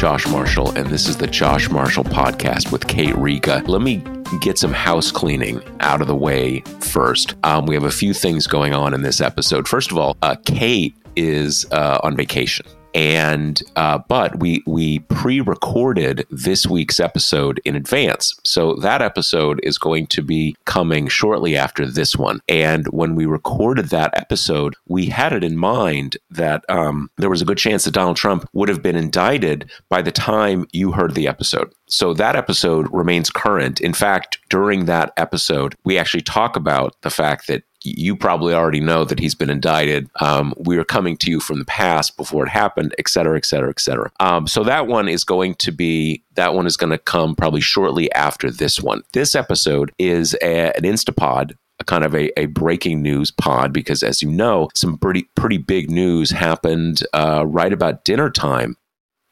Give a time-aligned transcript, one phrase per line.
[0.00, 3.62] Josh Marshall, and this is the Josh Marshall Podcast with Kate Riga.
[3.66, 4.02] Let me
[4.40, 7.34] get some house cleaning out of the way first.
[7.44, 9.68] Um, we have a few things going on in this episode.
[9.68, 16.26] First of all, uh, Kate is uh, on vacation and uh, but we we pre-recorded
[16.30, 18.38] this week's episode in advance.
[18.44, 22.40] So that episode is going to be coming shortly after this one.
[22.48, 27.42] And when we recorded that episode we had it in mind that um, there was
[27.42, 31.14] a good chance that donald trump would have been indicted by the time you heard
[31.14, 31.72] the episode.
[31.86, 33.80] So that episode remains current.
[33.80, 38.80] In fact during that episode we actually talk about the fact that you probably already
[38.80, 40.10] know that he's been indicted.
[40.20, 43.44] Um, we are coming to you from the past before it happened, et cetera, et
[43.44, 44.10] cetera, et cetera.
[44.20, 47.60] Um, so that one is going to be that one is going to come probably
[47.60, 49.02] shortly after this one.
[49.12, 54.02] This episode is a, an Instapod a kind of a, a breaking news pod because,
[54.02, 58.76] as you know, some pretty pretty big news happened uh, right about dinner time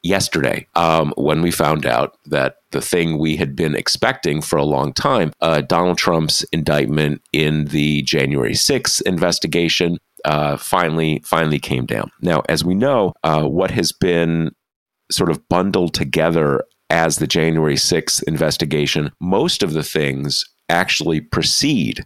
[0.03, 4.65] yesterday um, when we found out that the thing we had been expecting for a
[4.65, 11.87] long time, uh, Donald Trump's indictment in the January 6th investigation, uh, finally finally came
[11.87, 12.11] down.
[12.21, 14.51] Now, as we know, uh, what has been
[15.11, 22.05] sort of bundled together as the January 6th investigation, most of the things actually precede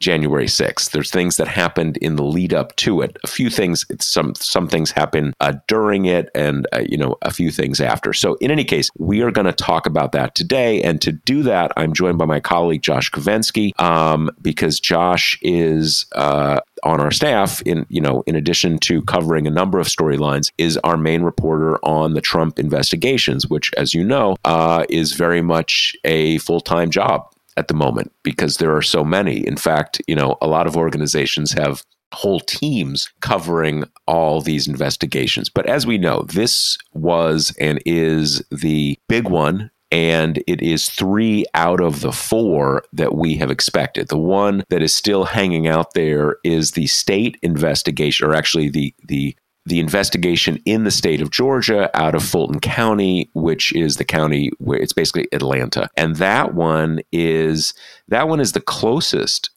[0.00, 0.90] January 6th.
[0.90, 3.16] There's things that happened in the lead up to it.
[3.24, 7.32] A few things, some some things happen uh, during it, and uh, you know a
[7.32, 8.12] few things after.
[8.12, 10.82] So in any case, we are going to talk about that today.
[10.82, 16.06] And to do that, I'm joined by my colleague Josh Kovensky, um, because Josh is
[16.12, 17.62] uh, on our staff.
[17.62, 21.78] In you know, in addition to covering a number of storylines, is our main reporter
[21.84, 26.90] on the Trump investigations, which, as you know, uh, is very much a full time
[26.90, 29.46] job at the moment because there are so many.
[29.46, 31.82] In fact, you know, a lot of organizations have
[32.12, 35.48] whole teams covering all these investigations.
[35.48, 39.70] But as we know, this was and is the big one.
[39.90, 44.08] And it is three out of the four that we have expected.
[44.08, 48.92] The one that is still hanging out there is the state investigation, or actually the
[49.04, 49.36] the
[49.66, 54.50] the investigation in the state of Georgia out of Fulton County, which is the county
[54.58, 55.88] where it's basically Atlanta.
[55.96, 57.72] And that one is
[58.08, 59.50] that one is the closest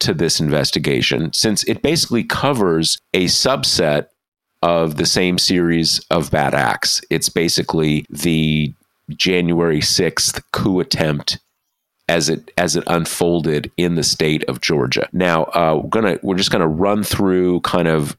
[0.00, 4.08] to this investigation since it basically covers a subset
[4.62, 7.00] of the same series of bad acts.
[7.08, 8.74] It's basically the
[9.10, 11.38] January 6th coup attempt
[12.08, 15.08] as it as it unfolded in the state of Georgia.
[15.12, 18.16] Now, uh, we're gonna we're just gonna run through kind of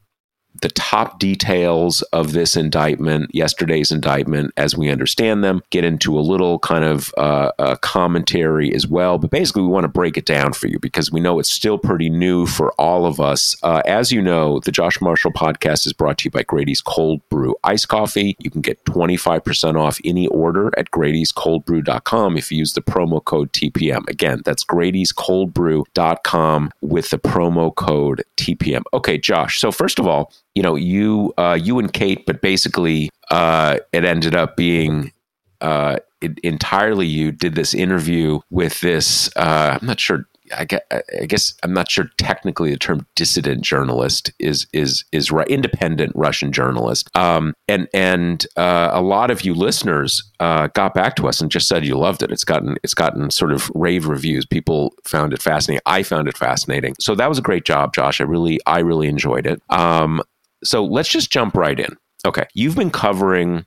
[0.60, 6.20] the top details of this indictment, yesterday's indictment, as we understand them, get into a
[6.20, 9.18] little kind of uh, commentary as well.
[9.18, 11.78] But basically, we want to break it down for you because we know it's still
[11.78, 13.56] pretty new for all of us.
[13.62, 17.20] Uh, as you know, the Josh Marshall podcast is brought to you by Grady's Cold
[17.28, 18.36] Brew Ice Coffee.
[18.38, 23.52] You can get 25% off any order at Grady'sColdBrew.com if you use the promo code
[23.52, 24.08] TPM.
[24.08, 28.82] Again, that's Grady'sColdBrew.com with the promo code TPM.
[28.94, 29.60] Okay, Josh.
[29.60, 34.04] So, first of all, you know, you uh, you and Kate, but basically uh, it
[34.04, 35.12] ended up being
[35.60, 39.30] uh, it, entirely you did this interview with this.
[39.36, 40.26] Uh, I'm not sure
[40.56, 45.30] I guess, I guess, I'm not sure technically the term dissident journalist is is is
[45.48, 47.08] independent Russian journalist.
[47.16, 51.52] Um, and and uh, a lot of you listeners uh, got back to us and
[51.52, 52.32] just said you loved it.
[52.32, 54.44] It's gotten it's gotten sort of rave reviews.
[54.44, 55.82] People found it fascinating.
[55.86, 56.94] I found it fascinating.
[56.98, 58.20] So that was a great job, Josh.
[58.20, 59.62] I really I really enjoyed it.
[59.70, 60.22] Um,
[60.64, 61.96] so let's just jump right in.
[62.26, 63.64] Okay, you've been covering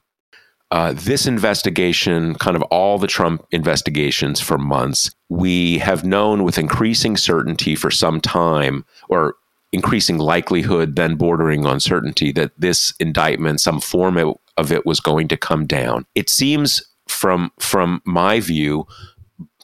[0.71, 6.57] uh, this investigation, kind of all the Trump investigations for months, we have known with
[6.57, 9.35] increasing certainty for some time, or
[9.73, 14.17] increasing likelihood, then bordering on certainty, that this indictment, some form
[14.57, 16.05] of it, was going to come down.
[16.15, 18.87] It seems, from from my view,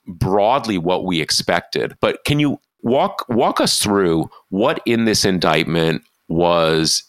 [0.06, 1.96] broadly what we expected.
[2.02, 7.04] But can you walk walk us through what in this indictment was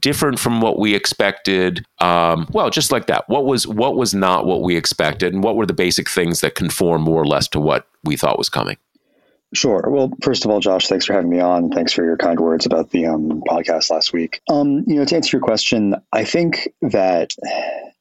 [0.00, 4.46] different from what we expected um, well just like that what was what was not
[4.46, 7.60] what we expected and what were the basic things that conform more or less to
[7.60, 8.76] what we thought was coming
[9.54, 9.84] Sure.
[9.86, 11.70] Well, first of all, Josh, thanks for having me on.
[11.70, 14.40] Thanks for your kind words about the um, podcast last week.
[14.48, 17.34] Um, you know, to answer your question, I think that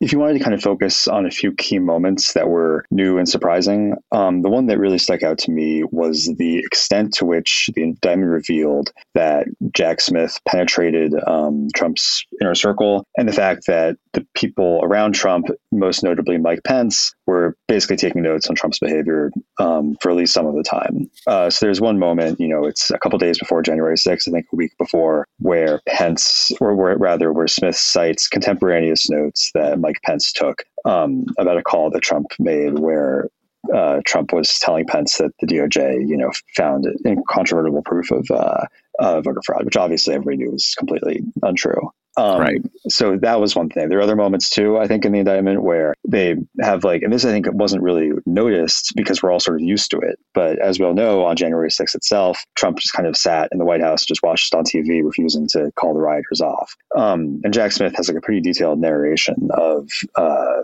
[0.01, 3.19] if you wanted to kind of focus on a few key moments that were new
[3.19, 7.25] and surprising, um, the one that really stuck out to me was the extent to
[7.25, 9.45] which the indictment revealed that
[9.75, 15.47] Jack Smith penetrated um, Trump's inner circle and the fact that the people around Trump,
[15.71, 20.33] most notably Mike Pence, were basically taking notes on Trump's behavior um, for at least
[20.33, 21.09] some of the time.
[21.27, 24.31] Uh, so there's one moment, you know, it's a couple days before January 6th, I
[24.31, 29.79] think a week before, where Pence, or where, rather, where Smith cites contemporaneous notes that
[29.79, 33.27] Mike Mike Pence took um, about a call that Trump made where
[33.73, 38.65] uh, Trump was telling Pence that the DOJ, you know, found incontrovertible proof of uh,
[38.99, 41.91] uh, voter fraud, which obviously everybody knew was completely untrue.
[42.17, 42.61] Um, right.
[42.89, 43.87] So that was one thing.
[43.87, 47.13] There are other moments too, I think, in the indictment where they have like, and
[47.13, 50.19] this I think wasn't really noticed because we're all sort of used to it.
[50.33, 53.59] But as we all know, on January 6th itself, Trump just kind of sat in
[53.59, 56.75] the White House, just watched on TV, refusing to call the rioters off.
[56.97, 60.63] Um, and Jack Smith has like a pretty detailed narration of, uh,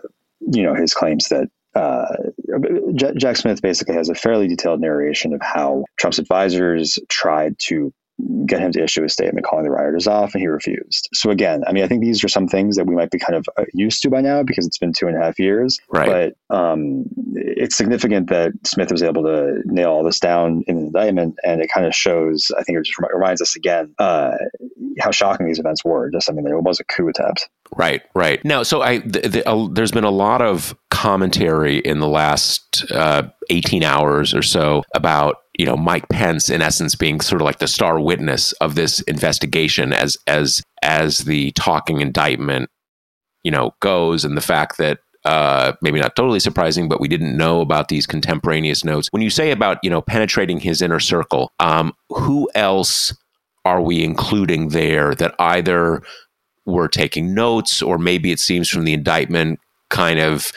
[0.51, 2.05] you know, his claims that uh,
[3.17, 7.93] Jack Smith basically has a fairly detailed narration of how Trump's advisors tried to
[8.45, 11.09] get him to issue a statement calling the rioters off, and he refused.
[11.13, 13.35] So again, I mean, I think these are some things that we might be kind
[13.35, 15.79] of uh, used to by now because it's been two and a half years.
[15.89, 16.33] Right.
[16.49, 17.05] But um,
[17.35, 21.61] it's significant that Smith was able to nail all this down in the indictment, and
[21.61, 22.47] it kind of shows.
[22.57, 24.35] I think it just reminds us again uh,
[24.99, 26.09] how shocking these events were.
[26.09, 27.49] Just I mean, it was a coup attempt.
[27.75, 28.43] Right, right.
[28.45, 32.85] Now, so I the, the, uh, there's been a lot of commentary in the last
[32.91, 37.45] uh, 18 hours or so about you know Mike Pence in essence being sort of
[37.45, 42.69] like the star witness of this investigation as as as the talking indictment
[43.43, 47.35] you know goes and the fact that uh, maybe not totally surprising, but we didn't
[47.35, 49.09] know about these contemporaneous notes.
[49.11, 53.13] When you say about you know penetrating his inner circle, um, who else
[53.65, 56.01] are we including there that either
[56.65, 59.59] were taking notes or maybe it seems from the indictment
[59.89, 60.51] kind of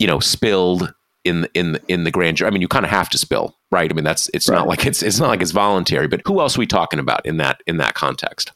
[0.00, 0.92] you know spilled
[1.24, 2.48] in in in the grand jury.
[2.48, 3.90] I mean, you kind of have to spill, right?
[3.90, 4.56] I mean, that's it's right.
[4.56, 6.08] not like it's it's not like it's voluntary.
[6.08, 8.52] But who else are we talking about in that in that context?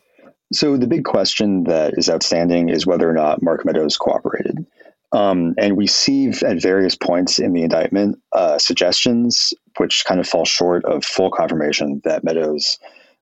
[0.53, 4.65] So the big question that is outstanding is whether or not Mark Meadows cooperated.
[5.13, 10.29] Um, and we see at various points in the indictment uh, suggestions which kind of
[10.29, 12.79] fall short of full confirmation that Meadows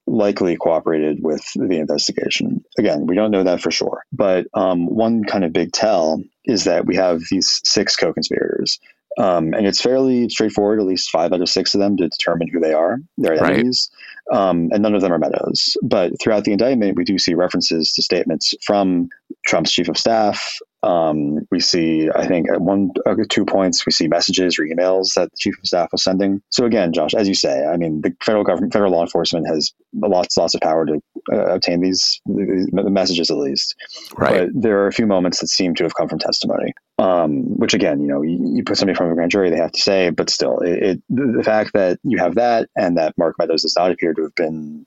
[0.07, 2.65] likely cooperated with the investigation.
[2.79, 4.05] Again, we don't know that for sure.
[4.13, 8.81] But um, one kind of big tell is that we have these six co conspirators
[9.19, 12.49] um, and it's fairly straightforward, at least five out of six of them, to determine
[12.49, 13.37] who they are, their.
[13.37, 13.65] Right.
[14.33, 15.77] Um, and none of them are Meadows.
[15.83, 19.09] But throughout the indictment, we do see references to statements from
[19.47, 23.93] Trump's chief of staff, um, we see, I think, at one, uh, two points, we
[23.93, 26.43] see messages or emails that the chief of staff was sending.
[26.51, 29.73] So again, Josh, as you say, I mean, the federal government, federal law enforcement has
[29.95, 31.01] lots, lots of power to
[31.33, 33.77] uh, obtain these, these, messages, at least.
[34.17, 34.53] Right.
[34.53, 36.75] But there are a few moments that seem to have come from testimony.
[36.99, 39.73] Um, which again, you know, you, you, put somebody from a grand jury, they have
[39.73, 43.35] to say, but still, it, it, the fact that you have that and that Mark
[43.41, 44.87] Meadows does not appear to have been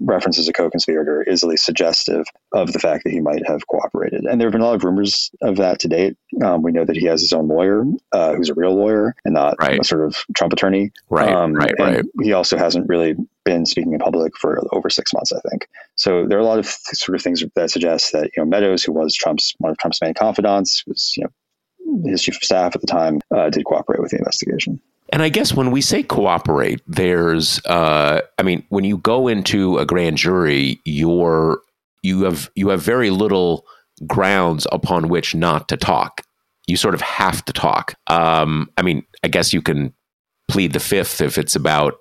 [0.00, 3.66] referenced as a co-conspirator is at least suggestive of the fact that he might have
[3.68, 4.24] cooperated.
[4.24, 6.16] And there have been a lot of rumors of that to date.
[6.44, 9.34] Um, we know that he has his own lawyer, uh, who's a real lawyer and
[9.34, 9.80] not right.
[9.80, 10.90] a sort of Trump attorney.
[11.10, 12.04] Right, um, right, right.
[12.22, 15.68] He also hasn't really been speaking in public for over six months, I think.
[15.94, 18.46] So there are a lot of th- sort of things that suggest that you know
[18.46, 22.42] Meadows, who was Trump's one of Trump's main confidants, was you know his chief of
[22.42, 24.80] staff at the time, uh, did cooperate with the investigation.
[25.10, 29.78] And I guess when we say cooperate, there's, uh, I mean, when you go into
[29.78, 31.60] a grand jury, you're
[32.02, 33.66] you have you have very little
[34.06, 36.22] grounds upon which not to talk.
[36.66, 37.94] You sort of have to talk.
[38.08, 39.92] Um, I mean, I guess you can
[40.48, 41.94] plead the fifth if it's about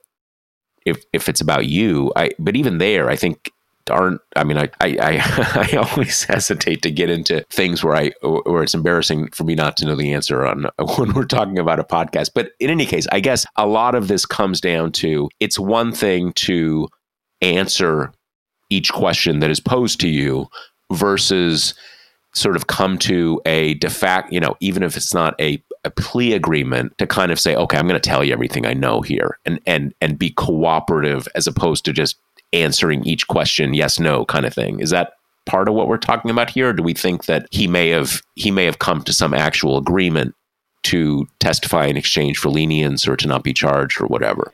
[0.85, 2.12] if if it's about you.
[2.15, 3.51] I, but even there, I think
[3.89, 8.11] aren't i mean I, I i i, always hesitate to get into things where i
[8.21, 11.79] where it's embarrassing for me not to know the answer on when we're talking about
[11.79, 12.31] a podcast.
[12.33, 15.91] But in any case i guess a lot of this comes down to it's one
[15.91, 16.87] thing to
[17.41, 18.11] answer
[18.69, 20.47] each question that is posed to you
[20.91, 21.73] versus
[22.35, 25.89] sort of come to a de facto, you know, even if it's not a, a
[25.89, 29.01] plea agreement, to kind of say, okay, I'm going to tell you everything I know
[29.01, 32.17] here, and and and be cooperative as opposed to just
[32.53, 34.79] answering each question yes no kind of thing.
[34.79, 35.13] Is that
[35.45, 36.69] part of what we're talking about here?
[36.69, 39.77] Or do we think that he may have he may have come to some actual
[39.77, 40.35] agreement
[40.83, 44.53] to testify in exchange for lenience or to not be charged or whatever?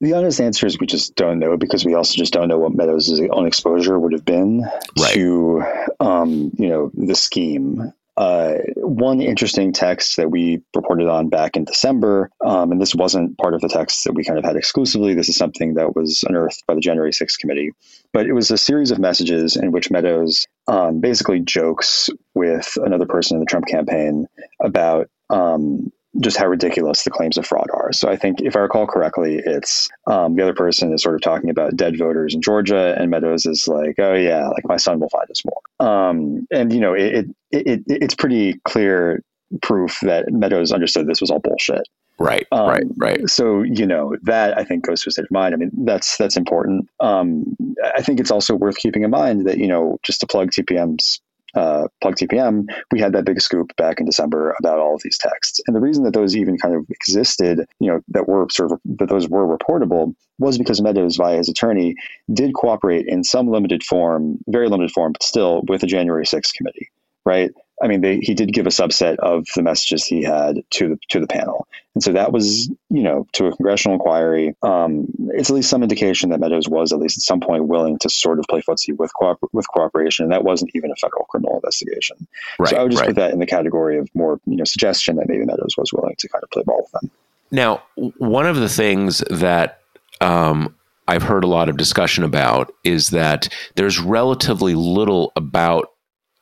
[0.00, 2.74] The honest answer is we just don't know because we also just don't know what
[2.74, 4.66] Meadows' own exposure would have been
[4.98, 5.14] right.
[5.14, 5.62] to,
[6.00, 7.92] um, you know, the scheme.
[8.16, 13.36] Uh, one interesting text that we reported on back in December, um, and this wasn't
[13.38, 15.14] part of the text that we kind of had exclusively.
[15.14, 17.70] This is something that was unearthed by the January 6th committee,
[18.12, 23.06] but it was a series of messages in which Meadows um, basically jokes with another
[23.06, 24.26] person in the Trump campaign
[24.60, 25.90] about um,
[26.20, 27.92] just how ridiculous the claims of fraud are.
[27.92, 31.22] So I think, if I recall correctly, it's um, the other person is sort of
[31.22, 35.00] talking about dead voters in Georgia, and Meadows is like, "Oh yeah, like my son
[35.00, 39.22] will find us more." Um, and you know, it, it, it it's pretty clear
[39.62, 41.88] proof that Meadows understood this was all bullshit.
[42.18, 43.28] Right, um, right, right.
[43.28, 45.54] So you know that I think goes to a state of mind.
[45.54, 46.88] I mean, that's that's important.
[47.00, 47.56] Um,
[47.96, 51.20] I think it's also worth keeping in mind that you know just to plug TPM's
[51.54, 55.18] uh, Plug TPM, we had that big scoop back in December about all of these
[55.18, 55.60] texts.
[55.66, 58.80] And the reason that those even kind of existed, you know, that were sort of
[58.98, 61.94] that those were reportable was because Meadows, via his attorney,
[62.32, 66.54] did cooperate in some limited form, very limited form, but still with the January 6th
[66.54, 66.90] committee,
[67.24, 67.50] right?
[67.82, 70.98] I mean, they, he did give a subset of the messages he had to the
[71.08, 74.54] to the panel, and so that was, you know, to a congressional inquiry.
[74.62, 77.98] Um, it's at least some indication that Meadows was at least at some point willing
[77.98, 81.24] to sort of play footsie with cooper- with cooperation, and that wasn't even a federal
[81.24, 82.28] criminal investigation.
[82.58, 83.08] Right, so I would just right.
[83.08, 86.14] put that in the category of more, you know, suggestion that maybe Meadows was willing
[86.18, 87.10] to kind of play ball with them.
[87.50, 89.80] Now, one of the things that
[90.20, 90.74] um,
[91.06, 95.90] I've heard a lot of discussion about is that there's relatively little about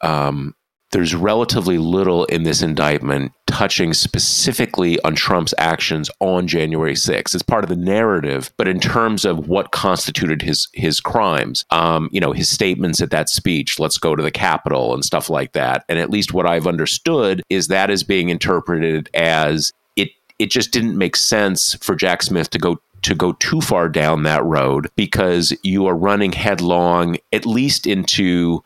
[0.02, 0.54] um,
[0.92, 7.35] there's relatively little in this indictment touching specifically on Trump's actions on January 6th.
[7.35, 12.09] It's part of the narrative, but in terms of what constituted his his crimes, um,
[12.12, 15.52] you know, his statements at that speech, let's go to the Capitol and stuff like
[15.52, 15.85] that.
[15.88, 20.73] And at least what I've understood is that is being interpreted as it it just
[20.73, 24.88] didn't make sense for Jack Smith to go to go too far down that road
[24.97, 28.62] because you are running headlong at least into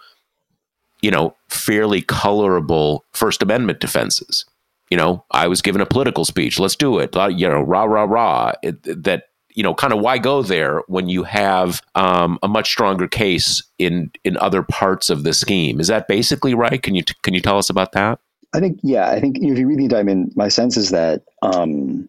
[1.05, 4.47] you know, fairly colorable First Amendment defenses.
[4.89, 6.59] You know, I was given a political speech.
[6.59, 7.15] Let's do it.
[7.15, 8.53] Uh, you know, rah rah rah.
[8.63, 12.71] It, that you know, kind of why go there when you have um, a much
[12.71, 15.79] stronger case in in other parts of the scheme?
[15.79, 16.83] Is that basically right?
[16.83, 18.19] Can you can you tell us about that?
[18.55, 19.11] I think yeah.
[19.11, 22.09] I think if you read the indictment, my sense is that um,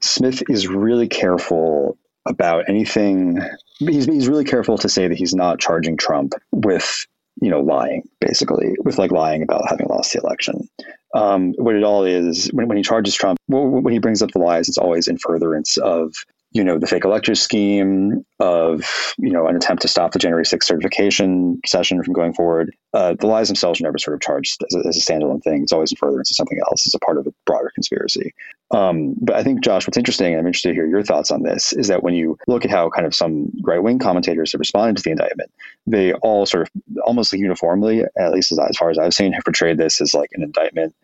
[0.00, 1.96] Smith is really careful
[2.26, 3.38] about anything.
[3.78, 7.06] He's, he's really careful to say that he's not charging Trump with
[7.40, 10.68] you know, lying basically with like lying about having lost the election.
[11.14, 14.38] Um, what it all is when, when he charges Trump, when he brings up the
[14.38, 16.14] lies, it's always in furtherance of
[16.52, 20.44] you know, the fake electors scheme of, you know, an attempt to stop the January
[20.44, 22.74] 6th certification session from going forward.
[22.92, 25.62] Uh, the lies themselves are never sort of charged as a, as a, standalone thing.
[25.62, 28.34] It's always in furtherance of something else as a part of a broader conspiracy.
[28.70, 31.42] Um, but I think, Josh, what's interesting, and I'm interested to hear your thoughts on
[31.42, 34.60] this, is that when you look at how kind of some right wing commentators have
[34.60, 35.50] responded to the indictment,
[35.86, 39.44] they all sort of almost uniformly, at least as, as far as I've seen, have
[39.44, 40.94] portrayed this as like an indictment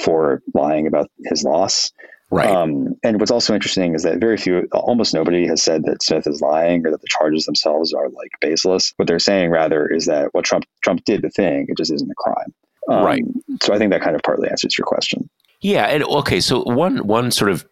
[0.00, 1.92] for lying about his loss.
[2.30, 2.50] Right.
[2.50, 6.26] Um, and what's also interesting is that very few, almost nobody has said that Smith
[6.26, 8.92] is lying or that the charges themselves are like baseless.
[8.96, 12.10] What they're saying rather is that what Trump Trump did the thing, it just isn't
[12.10, 12.54] a crime.
[12.88, 13.24] Um, right.
[13.62, 15.28] So I think that kind of partly answers your question.
[15.60, 17.66] Yeah, and okay, so one one sort of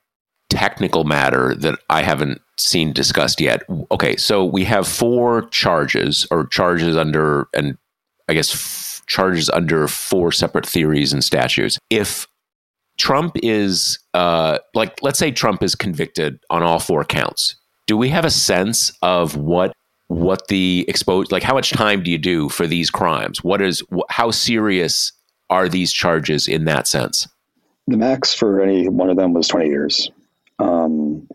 [0.48, 3.62] technical matter that I haven't seen discussed yet.
[3.90, 7.76] Okay, so we have four charges or charges under and
[8.28, 11.78] I guess f- charges under four separate theories and statutes.
[11.90, 12.26] If
[12.98, 17.56] Trump is uh, like, let's say Trump is convicted on all four counts.
[17.86, 19.72] Do we have a sense of what
[20.08, 21.42] what the expose like?
[21.42, 23.42] How much time do you do for these crimes?
[23.42, 25.12] What is how serious
[25.50, 27.28] are these charges in that sense?
[27.86, 30.10] The max for any one of them was twenty years,
[30.58, 31.28] um,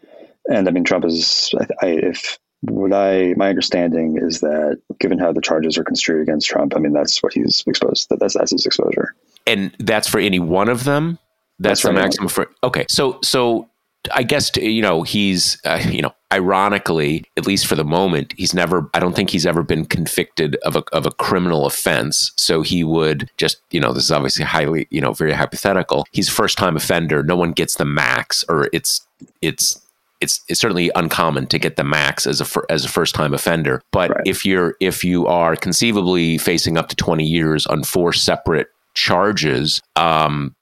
[0.50, 1.54] and I mean Trump is.
[1.58, 6.22] I, I, if what I my understanding is that given how the charges are construed
[6.22, 8.10] against Trump, I mean that's what he's exposed.
[8.10, 9.16] That that's that's his exposure,
[9.48, 11.18] and that's for any one of them.
[11.62, 12.04] That's, That's the right.
[12.04, 12.50] maximum for.
[12.64, 13.70] Okay, so so
[14.14, 18.54] I guess you know he's uh, you know ironically at least for the moment he's
[18.54, 22.62] never I don't think he's ever been convicted of a of a criminal offense so
[22.62, 26.58] he would just you know this is obviously highly you know very hypothetical he's first
[26.58, 29.06] time offender no one gets the max or it's
[29.42, 29.80] it's
[30.22, 33.82] it's, it's certainly uncommon to get the max as a as a first time offender
[33.92, 34.22] but right.
[34.26, 39.82] if you're if you are conceivably facing up to 20 years on four separate charges
[39.96, 40.56] um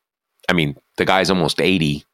[0.50, 2.06] I mean the guy's almost 80.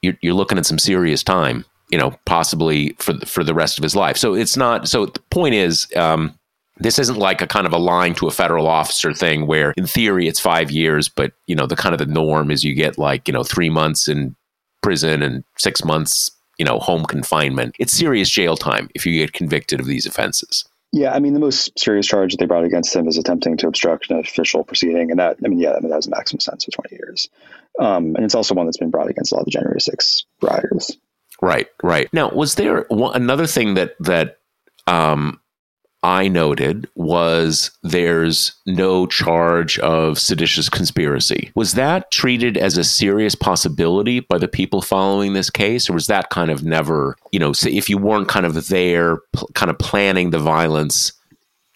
[0.00, 1.66] You're, you're looking at some serious time.
[1.90, 4.16] you know, possibly for the, for the rest of his life.
[4.16, 4.88] So it's not.
[4.88, 6.38] So the point is, um,
[6.76, 9.86] this isn't like a kind of a line to a federal officer thing where, in
[9.86, 12.98] theory, it's five years, but you know, the kind of the norm is you get
[12.98, 14.36] like you know three months in
[14.82, 17.74] prison and six months, you know, home confinement.
[17.78, 20.67] It's serious jail time if you get convicted of these offenses.
[20.92, 23.68] Yeah, I mean, the most serious charge that they brought against him is attempting to
[23.68, 26.40] obstruct an official proceeding, and that, I mean, yeah, I mean, that was a maximum
[26.40, 27.28] sentence of twenty years.
[27.78, 30.24] Um, and it's also one that's been brought against a lot of the January 6
[30.42, 30.96] rioters.
[31.40, 32.12] Right, right.
[32.12, 34.38] Now, was there one, another thing that that
[34.86, 35.40] um,
[36.02, 41.50] I noted was there's no charge of seditious conspiracy.
[41.56, 46.06] Was that treated as a serious possibility by the people following this case, or was
[46.06, 49.78] that kind of never, you know, if you weren't kind of there, pl- kind of
[49.78, 51.12] planning the violence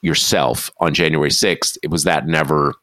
[0.02, 2.74] yourself on January 6th, it was that never,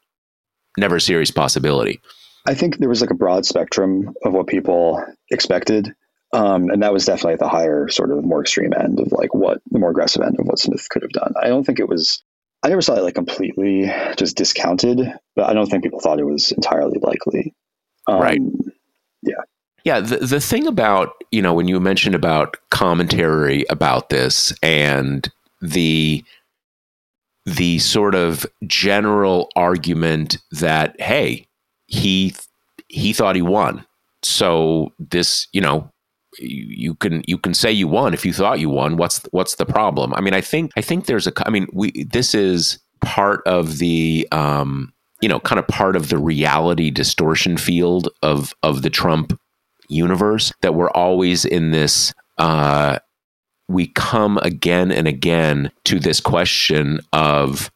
[0.77, 2.01] never a serious possibility?
[2.47, 5.93] I think there was like a broad spectrum of what people expected.
[6.31, 9.33] Um, and that was definitely at the higher, sort of more extreme end of like
[9.33, 11.33] what the more aggressive end of what Smith could have done.
[11.41, 12.23] I don't think it was,
[12.63, 14.99] I never saw it like completely just discounted,
[15.35, 17.55] but I don't think people thought it was entirely likely.
[18.07, 18.41] Um, right.
[19.23, 19.41] Yeah.
[19.83, 20.01] Yeah.
[20.01, 25.31] The, the thing about, you know, when you mentioned about commentary about this and
[25.61, 26.23] the,
[27.45, 31.47] the sort of general argument that, hey,
[31.87, 32.35] he
[32.87, 33.83] he thought he won.
[34.21, 35.89] So this, you know,
[36.41, 38.97] you can you can say you won if you thought you won.
[38.97, 40.13] What's what's the problem?
[40.13, 41.33] I mean, I think I think there's a.
[41.45, 46.09] I mean, we this is part of the um, you know kind of part of
[46.09, 49.39] the reality distortion field of of the Trump
[49.89, 52.13] universe that we're always in this.
[52.37, 52.99] Uh,
[53.67, 57.69] we come again and again to this question of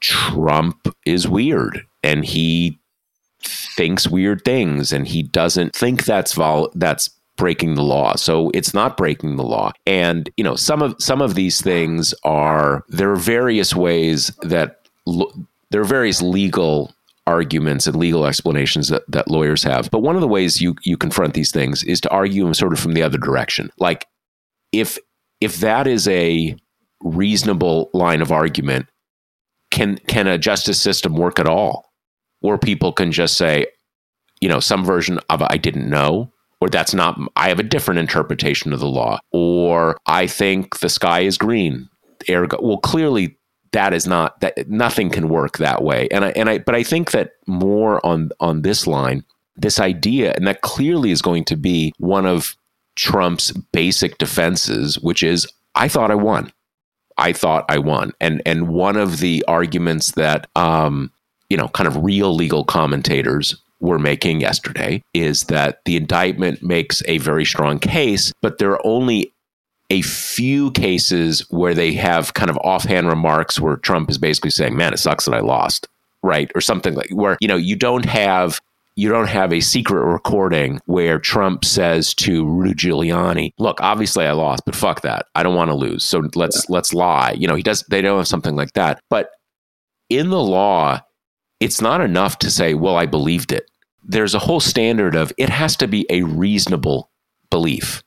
[0.00, 2.80] Trump is weird and he
[3.44, 8.14] thinks weird things and he doesn't think that's vol that's breaking the law.
[8.14, 9.72] So it's not breaking the law.
[9.86, 14.88] And you know, some of some of these things are there are various ways that
[15.06, 15.32] lo-
[15.70, 16.92] there are various legal
[17.26, 19.90] arguments and legal explanations that, that lawyers have.
[19.90, 22.72] But one of the ways you you confront these things is to argue them sort
[22.72, 23.70] of from the other direction.
[23.78, 24.06] Like
[24.72, 24.98] if
[25.40, 26.56] if that is a
[27.00, 28.86] reasonable line of argument,
[29.70, 31.92] can can a justice system work at all?
[32.42, 33.66] or people can just say,
[34.40, 37.98] you know, some version of I didn't know, or that's not, I have a different
[37.98, 41.88] interpretation of the law, or I think the sky is green.
[42.30, 43.36] Ergo, well, clearly
[43.72, 46.06] that is not that nothing can work that way.
[46.12, 49.24] And I and I but I think that more on on this line,
[49.56, 52.54] this idea, and that clearly is going to be one of
[52.94, 56.52] Trump's basic defenses, which is I thought I won.
[57.18, 58.12] I thought I won.
[58.20, 61.10] And and one of the arguments that um,
[61.50, 67.02] you know, kind of real legal commentators were making yesterday is that the indictment makes
[67.06, 69.34] a very strong case, but there are only
[69.90, 74.76] a few cases where they have kind of offhand remarks where Trump is basically saying,
[74.76, 75.88] "Man, it sucks that I lost,"
[76.22, 78.60] right, or something like where you know you don't have
[78.94, 84.32] you don't have a secret recording where Trump says to Rudy Giuliani, "Look, obviously I
[84.32, 85.26] lost, but fuck that.
[85.34, 86.04] I don't want to lose.
[86.04, 86.74] So let's yeah.
[86.74, 87.82] let's lie." You know, he does.
[87.90, 89.32] They don't have something like that, but
[90.08, 91.00] in the law,
[91.62, 93.70] it's not enough to say, well, I believed it.
[94.04, 97.10] There's a whole standard of it has to be a reasonable
[97.50, 98.02] belief.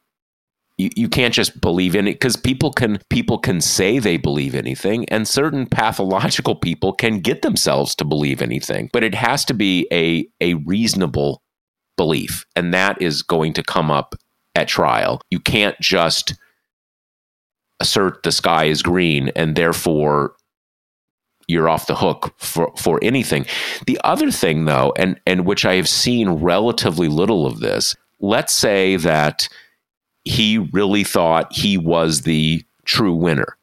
[0.77, 4.55] You, you can't just believe in it because people can people can say they believe
[4.55, 9.53] anything and certain pathological people can get themselves to believe anything but it has to
[9.53, 11.41] be a a reasonable
[11.95, 14.15] belief and that is going to come up
[14.53, 16.35] at trial you can't just
[17.79, 20.34] assert the sky is green and therefore
[21.47, 23.45] you're off the hook for, for anything.
[23.85, 28.53] The other thing, though, and, and which I have seen relatively little of this, let's
[28.53, 29.47] say that
[30.23, 33.57] he really thought he was the true winner.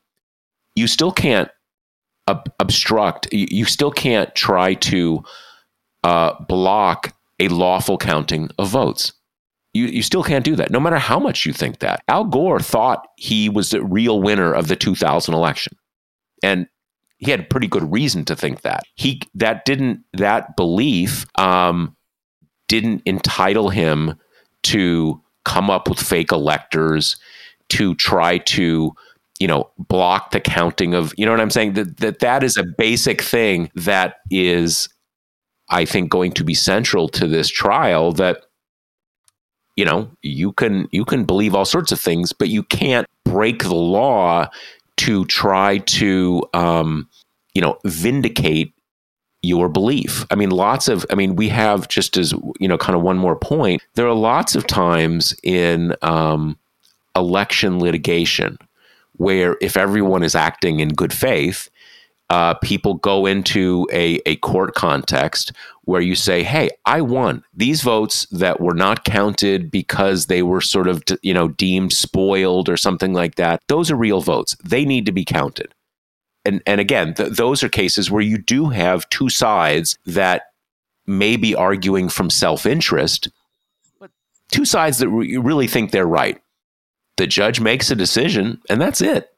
[0.75, 1.51] You still can't
[2.29, 5.23] ob- obstruct, you still can't try to
[6.05, 9.13] uh, block a lawful counting of votes.
[9.75, 12.03] You, you still can't do that, no matter how much you think that.
[12.09, 15.77] Al Gore thought he was the real winner of the 2000 election.
[16.43, 16.67] And
[17.23, 18.83] he had pretty good reason to think that.
[18.97, 21.97] He that didn't that belief um,
[22.67, 24.19] didn't entitle him
[24.65, 27.17] to come up with fake electors
[27.69, 28.93] to try to
[29.39, 32.57] you know block the counting of you know what i'm saying that that, that is
[32.57, 34.89] a basic thing that is
[35.69, 38.43] i think going to be central to this trial that
[39.75, 43.65] you know you can you can believe all sorts of things but you can't break
[43.65, 44.47] the law
[45.05, 47.09] to try to, um,
[47.55, 48.73] you know, vindicate
[49.43, 50.25] your belief.
[50.31, 53.19] I mean, lots of, I mean, we have just as, you know, kind of one
[53.19, 56.57] more point, there are lots of times in, um,
[57.17, 58.57] election litigation,
[59.17, 61.69] where if everyone is acting in good faith,
[62.33, 65.53] uh, people go into a, a court context
[65.85, 70.63] where you say, "Hey, I won these votes that were not counted because they were
[70.63, 73.61] sort of you know deemed spoiled or something like that.
[73.69, 74.57] Those are real votes.
[74.65, 75.75] They need to be counted."
[76.47, 80.45] And and again, th- those are cases where you do have two sides that
[81.07, 83.29] may be arguing from self interest,
[84.01, 84.11] but
[84.51, 86.41] two sides that re- really think they're right.
[87.19, 89.32] The judge makes a decision, and that's it.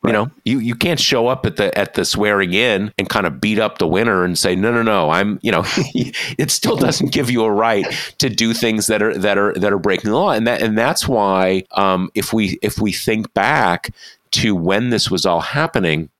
[0.00, 0.10] Right.
[0.10, 3.26] You know, you, you can't show up at the at the swearing in and kind
[3.26, 6.76] of beat up the winner and say no no no I'm you know it still
[6.76, 7.84] doesn't give you a right
[8.18, 10.78] to do things that are that are that are breaking the law and that and
[10.78, 13.92] that's why um, if we if we think back
[14.32, 16.10] to when this was all happening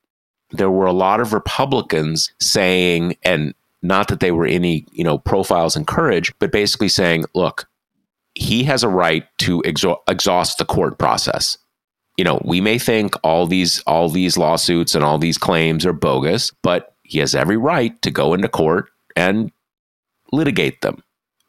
[0.51, 5.17] there were a lot of Republicans saying and not that they were any you know
[5.17, 7.65] profiles in courage but basically saying look
[8.35, 11.57] he has a right to exha- exhaust the court process
[12.19, 15.93] you know, we may think all these all these lawsuits and all these claims are
[15.93, 19.53] bogus, but he has every right to go into court and
[20.33, 21.01] litigate them.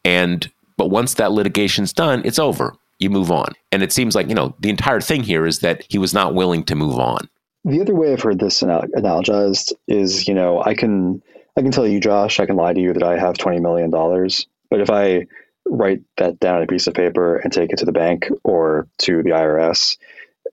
[0.05, 2.77] And but once that litigation's done, it's over.
[3.01, 3.55] You move on.
[3.73, 6.37] And it seems like, you know, the entire thing here is that he was not
[6.37, 7.29] willing to move on.
[7.65, 11.21] The other way I've heard this analogized is, you know, I can
[11.57, 13.91] I can tell you, Josh, I can lie to you that I have twenty million
[13.91, 15.27] dollars, but if I
[15.67, 18.87] write that down on a piece of paper and take it to the bank or
[18.99, 19.97] to the IRS,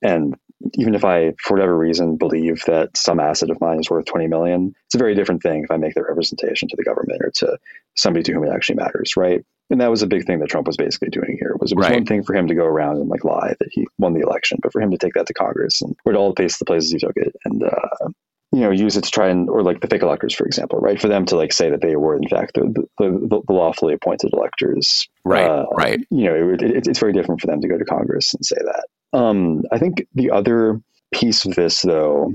[0.01, 0.35] and
[0.73, 4.27] even if I, for whatever reason, believe that some asset of mine is worth 20
[4.27, 7.31] million, it's a very different thing if I make that representation to the government or
[7.35, 7.57] to
[7.95, 9.45] somebody to whom it actually matters, right?
[9.69, 11.55] And that was a big thing that Trump was basically doing here.
[11.59, 11.95] Was it was right.
[11.95, 14.59] one thing for him to go around and like lie that he won the election,
[14.61, 16.91] but for him to take that to Congress and where all the places the places
[16.91, 18.07] he took it and uh,
[18.53, 21.01] you know use it to try and or like the fake electors, for example, right?
[21.01, 24.31] For them to like say that they were in fact the the, the lawfully appointed
[24.33, 25.49] electors, right?
[25.49, 25.99] Uh, right.
[26.11, 28.57] You know, it, it, it's very different for them to go to Congress and say
[28.63, 28.85] that.
[29.13, 30.81] Um, I think the other
[31.13, 32.33] piece of this, though,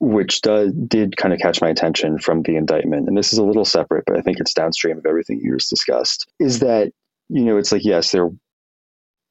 [0.00, 3.44] which does, did kind of catch my attention from the indictment, and this is a
[3.44, 6.92] little separate, but I think it's downstream of everything you just discussed, is that,
[7.28, 8.30] you know, it's like, yes, there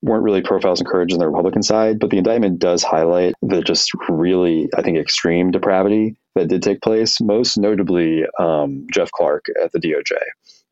[0.01, 3.61] weren't really profiles and courage on the Republican side, but the indictment does highlight the
[3.61, 9.45] just really, I think, extreme depravity that did take place, most notably um, Jeff Clark
[9.63, 10.13] at the DOJ.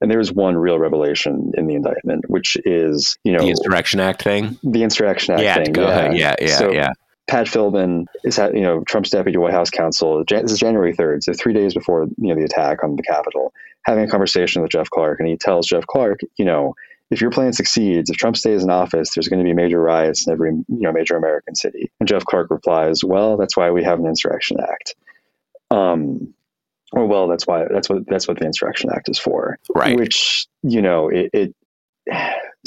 [0.02, 4.00] And there is one real revelation in the indictment, which is, you know, the Insurrection
[4.00, 4.60] Act thing.
[4.64, 5.74] The Insurrection Act yeah, thing.
[5.74, 6.18] Go yeah, ahead.
[6.18, 6.90] Yeah, yeah, so, yeah.
[7.28, 10.24] Pat Philbin is, you know, Trump's deputy White House counsel.
[10.28, 13.52] This is January third, so three days before you know the attack on the Capitol,
[13.84, 16.76] having a conversation with Jeff Clark, and he tells Jeff Clark, you know,
[17.10, 20.28] if your plan succeeds, if Trump stays in office, there's going to be major riots
[20.28, 21.92] in every you know major American city.
[22.00, 24.96] And Jeff Clark replies, "Well, that's why we have an Insurrection Act."
[25.72, 26.34] Um,
[26.92, 29.58] or well, that's why that's what that's what the Insurrection Act is for.
[29.74, 29.98] Right.
[29.98, 31.56] Which you know it, it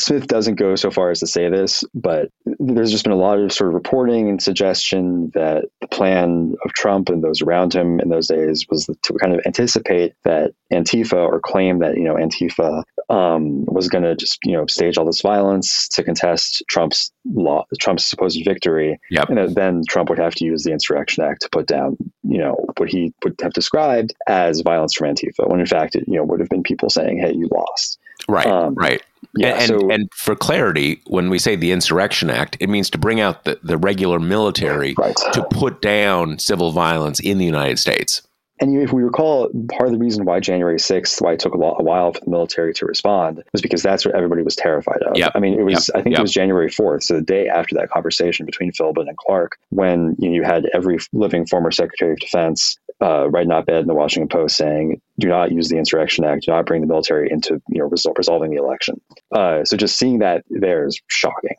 [0.00, 3.38] Smith doesn't go so far as to say this, but there's just been a lot
[3.38, 8.00] of sort of reporting and suggestion that the plan of Trump and those around him
[8.00, 12.14] in those days was to kind of anticipate that Antifa or claim that, you know,
[12.14, 17.10] Antifa um, was going to just, you know, stage all this violence to contest Trump's
[17.24, 18.98] law, Trump's supposed victory.
[19.10, 19.30] Yep.
[19.30, 22.56] And then Trump would have to use the Insurrection Act to put down, you know,
[22.76, 26.24] what he would have described as violence from Antifa, when in fact it, you know,
[26.24, 27.97] would have been people saying, hey, you lost.
[28.28, 29.02] Right, um, right.
[29.36, 32.98] Yeah, and, so, and, for clarity, when we say the Insurrection Act, it means to
[32.98, 35.14] bring out the, the regular military right.
[35.32, 38.22] to put down civil violence in the United States.
[38.60, 41.58] And if we recall, part of the reason why January 6th, why it took a,
[41.58, 45.02] lot, a while for the military to respond, was because that's what everybody was terrified
[45.02, 45.16] of.
[45.16, 45.32] Yep.
[45.34, 45.96] I mean, it was, yep.
[45.96, 46.20] I think yep.
[46.20, 50.16] it was January 4th, so the day after that conversation between Philbin and Clark, when
[50.18, 53.94] you, know, you had every living former Secretary of Defense uh, writing op-ed in the
[53.94, 56.44] Washington Post saying, "Do not use the Insurrection Act.
[56.44, 59.00] Do not bring the military into you know resol- resolving the election."
[59.32, 61.56] Uh, so just seeing that there is shocking.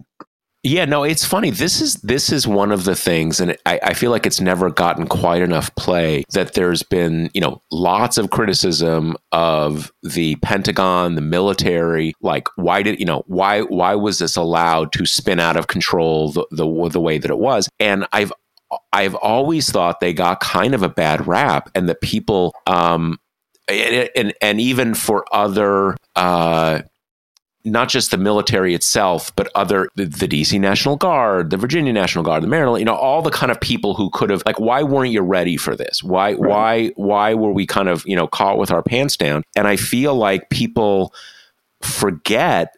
[0.64, 1.52] Yeah, no, it's funny.
[1.52, 4.70] This is this is one of the things, and I, I, feel like it's never
[4.70, 6.26] gotten quite enough play.
[6.34, 12.14] That there's been, you know, lots of criticism of the Pentagon, the military.
[12.22, 16.34] Like, why did you know why why was this allowed to spin out of control
[16.34, 17.70] the the, the way that it was?
[17.80, 18.34] And I've
[18.94, 23.20] I've always thought they got kind of a bad rap, and that people, um,
[23.68, 25.98] and and, and even for other.
[26.16, 26.82] Uh,
[27.66, 32.24] not just the military itself, but other the, the, DC National Guard, the Virginia National
[32.24, 34.82] Guard, the Maryland, you know, all the kind of people who could have like, why
[34.82, 36.02] weren't you ready for this?
[36.02, 36.40] Why right.
[36.40, 39.44] why why were we kind of you know caught with our pants down?
[39.56, 41.14] And I feel like people
[41.82, 42.74] forget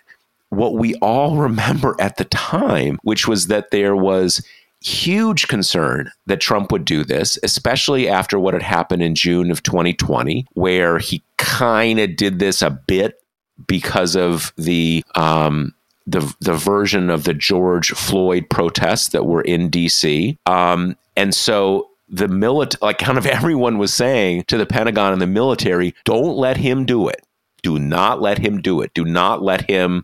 [0.49, 4.45] what we all remember at the time, which was that there was
[4.81, 9.63] huge concern that Trump would do this, especially after what had happened in June of
[9.63, 13.21] 2020, where he kind of did this a bit
[13.67, 15.73] because of the um,
[16.07, 20.37] the the version of the George Floyd protests that were in D.C.
[20.45, 25.21] Um, and so the military, like kind of everyone was saying to the Pentagon and
[25.21, 27.21] the military, don't let him do it.
[27.63, 28.91] Do not let him do it.
[28.95, 30.03] Do not let him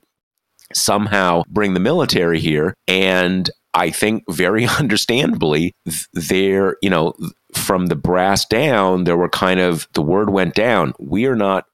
[0.73, 2.75] somehow bring the military here.
[2.87, 5.73] And I think very understandably,
[6.13, 7.13] there, you know,
[7.53, 10.93] from the brass down, there were kind of the word went down.
[10.99, 11.65] We are not,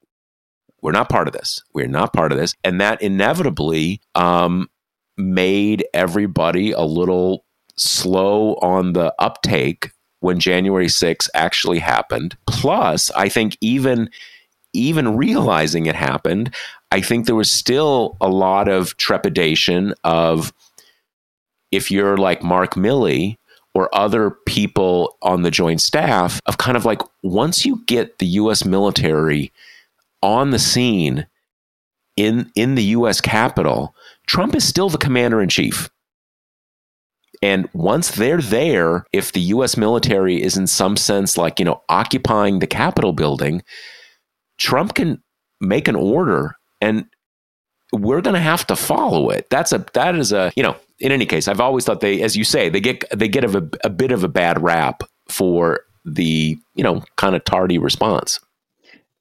[0.81, 1.63] we're not part of this.
[1.73, 4.69] We're not part of this, and that inevitably um,
[5.17, 12.37] made everybody a little slow on the uptake when January 6 actually happened.
[12.47, 14.09] Plus, I think even
[14.73, 16.53] even realizing it happened,
[16.91, 20.51] I think there was still a lot of trepidation of
[21.73, 23.37] if you're like Mark Milley
[23.73, 28.27] or other people on the joint staff of kind of like once you get the
[28.27, 29.51] US military
[30.21, 31.25] on the scene
[32.15, 33.95] in in the US Capitol,
[34.27, 35.89] Trump is still the commander in chief.
[37.41, 41.81] And once they're there, if the US military is in some sense like, you know,
[41.89, 43.63] occupying the Capitol building,
[44.59, 45.21] Trump can
[45.59, 47.05] make an order and
[47.91, 49.49] we're going to have to follow it.
[49.49, 52.35] That's a that is a, you know, in any case, I've always thought they as
[52.35, 56.57] you say, they get they get a, a bit of a bad rap for the,
[56.75, 58.39] you know, kind of tardy response.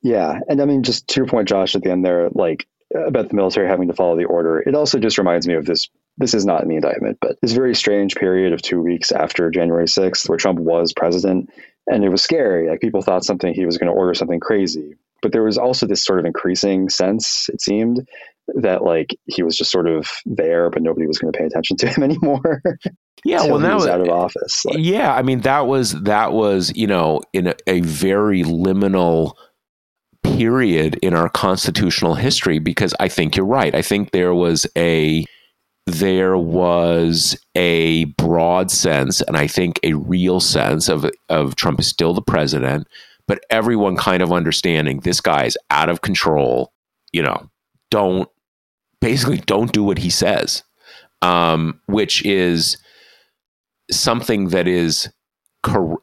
[0.01, 3.29] Yeah, and I mean just to your point Josh at the end there like about
[3.29, 4.61] the military having to follow the order.
[4.61, 7.53] It also just reminds me of this this is not in the indictment, but this
[7.53, 11.51] very strange period of 2 weeks after January 6th where Trump was president
[11.89, 12.69] and it was scary.
[12.69, 14.95] Like people thought something he was going to order something crazy.
[15.21, 18.07] But there was also this sort of increasing sense, it seemed,
[18.57, 21.77] that like he was just sort of there, but nobody was going to pay attention
[21.79, 22.63] to him anymore.
[23.25, 24.65] Yeah, well, that was out of office.
[24.65, 29.35] Like, yeah, I mean that was that was you know in a, a very liminal
[30.23, 33.75] period in our constitutional history because I think you're right.
[33.75, 35.25] I think there was a
[35.87, 41.89] there was a broad sense and I think a real sense of of Trump is
[41.89, 42.87] still the president
[43.33, 46.73] but everyone kind of understanding this guy is out of control.
[47.13, 47.49] You know,
[47.93, 48.29] don't
[49.01, 50.63] basically don't do what he says,
[51.21, 52.79] um, which is
[53.91, 55.13] something that is,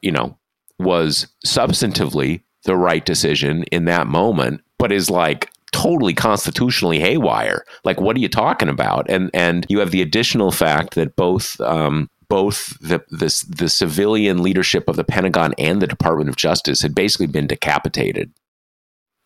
[0.00, 0.38] you know,
[0.78, 7.64] was substantively the right decision in that moment, but is like totally constitutionally haywire.
[7.84, 9.10] Like, what are you talking about?
[9.10, 14.40] And and you have the additional fact that both um, both the, the, the civilian
[14.40, 18.32] leadership of the Pentagon and the Department of Justice had basically been decapitated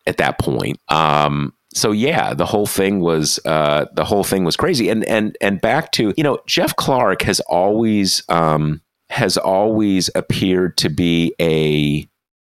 [0.07, 0.79] at that point.
[0.89, 4.89] Um, so yeah, the whole thing was uh, the whole thing was crazy.
[4.89, 10.77] And and and back to you know Jeff Clark has always um, has always appeared
[10.77, 12.07] to be a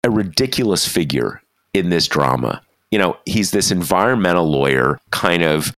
[0.03, 1.41] a ridiculous figure
[1.73, 2.61] in this drama.
[2.91, 5.73] You know, he's this environmental lawyer, kind of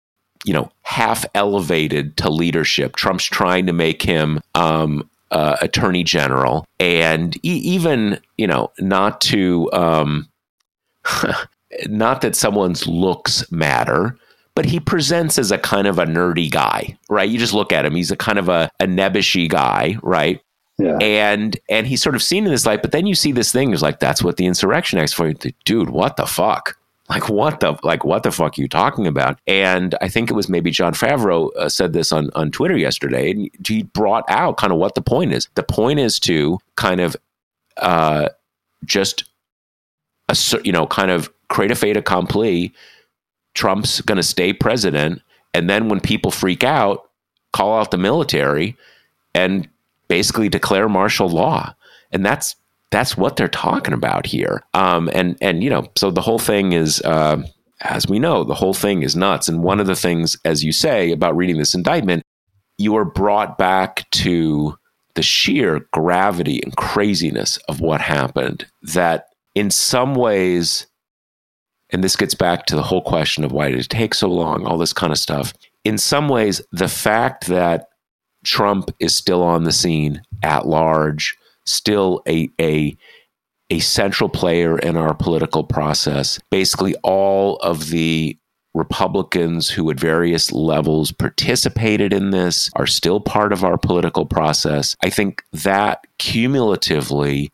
[0.45, 2.95] you know, half elevated to leadership.
[2.95, 9.21] Trump's trying to make him um, uh, attorney general, and e- even you know, not
[9.21, 10.27] to um,
[11.87, 14.17] not that someone's looks matter.
[14.55, 17.29] But he presents as a kind of a nerdy guy, right?
[17.29, 20.41] You just look at him; he's a kind of a, a nebbishy guy, right?
[20.79, 20.97] Yeah.
[21.01, 23.73] And and he's sort of seen in this light, but then you see this thing,
[23.73, 25.31] it's like that's what the insurrection act's for.
[25.65, 26.77] Dude, what the fuck?
[27.09, 29.39] Like what the like what the fuck are you talking about?
[29.47, 33.31] And I think it was maybe Jon Favreau uh, said this on on Twitter yesterday,
[33.31, 35.49] and he brought out kind of what the point is.
[35.55, 37.15] The point is to kind of
[37.77, 38.29] uh,
[38.85, 39.25] just
[40.29, 42.73] a, you know kind of create a fait accompli.
[43.53, 45.21] Trump's going to stay president,
[45.53, 47.09] and then when people freak out,
[47.51, 48.77] call out the military
[49.33, 49.67] and
[50.07, 51.73] basically declare martial law.
[52.11, 52.55] And that's
[52.91, 54.63] that's what they're talking about here.
[54.73, 57.43] Um, and and you know, so the whole thing is, uh,
[57.81, 59.47] as we know, the whole thing is nuts.
[59.47, 62.23] And one of the things, as you say, about reading this indictment,
[62.77, 64.75] you are brought back to
[65.15, 68.65] the sheer gravity and craziness of what happened.
[68.81, 70.87] That in some ways,
[71.91, 74.65] and this gets back to the whole question of why did it take so long,
[74.65, 75.53] all this kind of stuff.
[75.83, 77.87] In some ways, the fact that
[78.43, 82.97] Trump is still on the scene at large still a a
[83.69, 86.39] a central player in our political process.
[86.49, 88.37] Basically, all of the
[88.73, 94.95] Republicans who at various levels participated in this are still part of our political process.
[95.03, 97.51] I think that cumulatively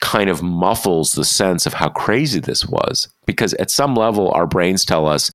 [0.00, 4.46] kind of muffles the sense of how crazy this was because at some level our
[4.46, 5.30] brains tell us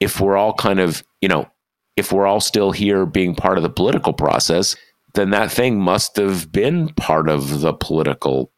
[0.00, 1.48] if we're all kind of, you know,
[1.96, 4.76] if we're all still here being part of the political process,
[5.14, 8.52] then that thing must have been part of the political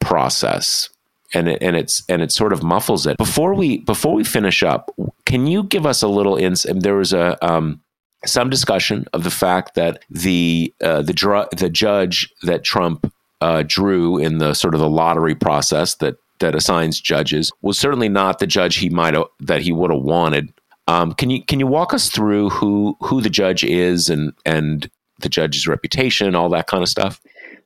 [0.00, 0.88] process
[1.34, 3.16] and it, and it's and it sort of muffles it.
[3.16, 4.94] Before we before we finish up,
[5.26, 6.80] can you give us a little insight?
[6.80, 7.80] There was a um,
[8.24, 13.64] some discussion of the fact that the uh, the dr- the judge that Trump uh,
[13.66, 18.38] drew in the sort of the lottery process that that assigns judges was certainly not
[18.38, 20.52] the judge he might that he would have wanted.
[20.86, 24.90] Um, can you can you walk us through who who the judge is and and
[25.20, 27.20] the judge's reputation, and all that kind of stuff?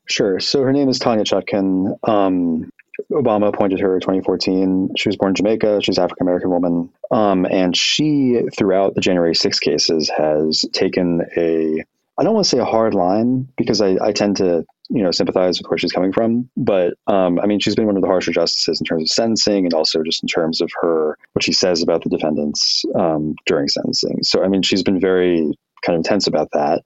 [0.07, 0.39] Sure.
[0.39, 1.97] So her name is Tanya Chutkan.
[2.09, 2.71] Um,
[3.13, 4.91] Obama appointed her in 2014.
[4.97, 5.81] She was born in Jamaica.
[5.83, 6.91] She's African American woman.
[7.11, 11.85] Um, and she, throughout the January 6 cases, has taken a,
[12.19, 15.11] I don't want to say a hard line because I, I tend to, you know,
[15.11, 16.49] sympathize with where she's coming from.
[16.57, 19.65] But um, I mean, she's been one of the harsher justices in terms of sentencing
[19.65, 23.69] and also just in terms of her, what she says about the defendants um, during
[23.69, 24.19] sentencing.
[24.23, 25.53] So, I mean, she's been very
[25.85, 26.83] kind of intense about that.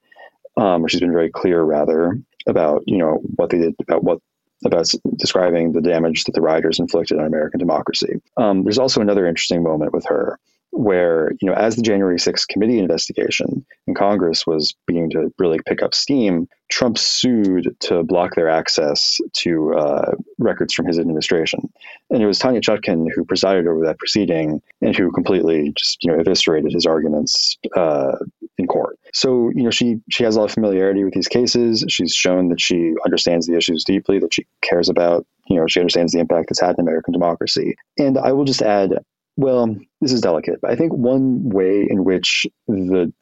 [0.57, 4.19] Um, or she's been very clear, rather, about you know what they did, about what
[4.65, 8.21] about describing the damage that the rioters inflicted on American democracy.
[8.37, 10.39] Um, there's also another interesting moment with her
[10.73, 15.59] where, you know, as the January 6th committee investigation in Congress was beginning to really
[15.67, 21.69] pick up steam, Trump sued to block their access to uh, records from his administration.
[22.11, 26.13] And it was Tanya Chutkan who presided over that proceeding and who completely just, you
[26.13, 28.17] know, eviscerated his arguments uh,
[28.57, 28.99] in court.
[29.13, 31.85] So, you know, she she has a lot of familiarity with these cases.
[31.89, 35.81] She's shown that she understands the issues deeply, that she cares about, you know, she
[35.81, 37.75] understands the impact it's had in American democracy.
[37.99, 38.93] And I will just add,
[39.40, 43.12] well, this is delicate, but I think one way in which the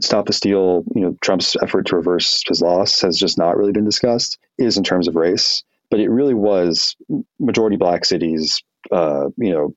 [0.00, 3.72] Stop the Steal, you know, Trump's effort to reverse his loss has just not really
[3.72, 5.62] been discussed is in terms of race.
[5.90, 6.96] But it really was
[7.38, 9.74] majority black cities, uh, you know,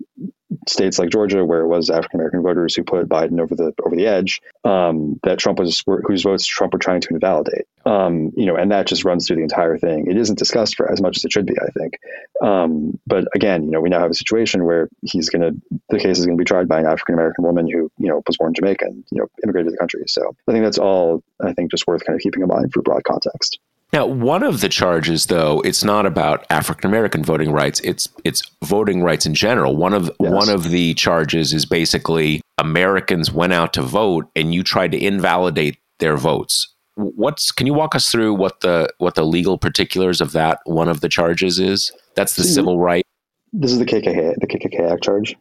[0.68, 3.96] states like Georgia, where it was African American voters who put Biden over the over
[3.96, 7.66] the edge, um, that Trump was whose votes Trump were trying to invalidate.
[7.86, 10.08] Um, you know, and that just runs through the entire thing.
[10.10, 12.00] It isn't discussed for as much as it should be, I think.
[12.42, 16.00] Um, but again, you know, we now have a situation where he's going to the
[16.00, 18.38] case is going to be tried by an African American woman who you know was
[18.38, 20.04] born in Jamaica and you know immigrated to the country.
[20.08, 22.82] So I think that's all I think just worth kind of keeping in mind for
[22.82, 23.60] broad context.
[23.94, 28.42] Now, one of the charges, though, it's not about African American voting rights; it's it's
[28.64, 29.76] voting rights in general.
[29.76, 30.32] One of yes.
[30.32, 34.98] one of the charges is basically Americans went out to vote, and you tried to
[34.98, 36.74] invalidate their votes.
[36.96, 40.90] What's can you walk us through what the what the legal particulars of that one
[40.90, 41.92] of the charges is?
[42.16, 43.04] That's the so civil right.
[43.54, 45.36] This is the KKK the KKK Act charge.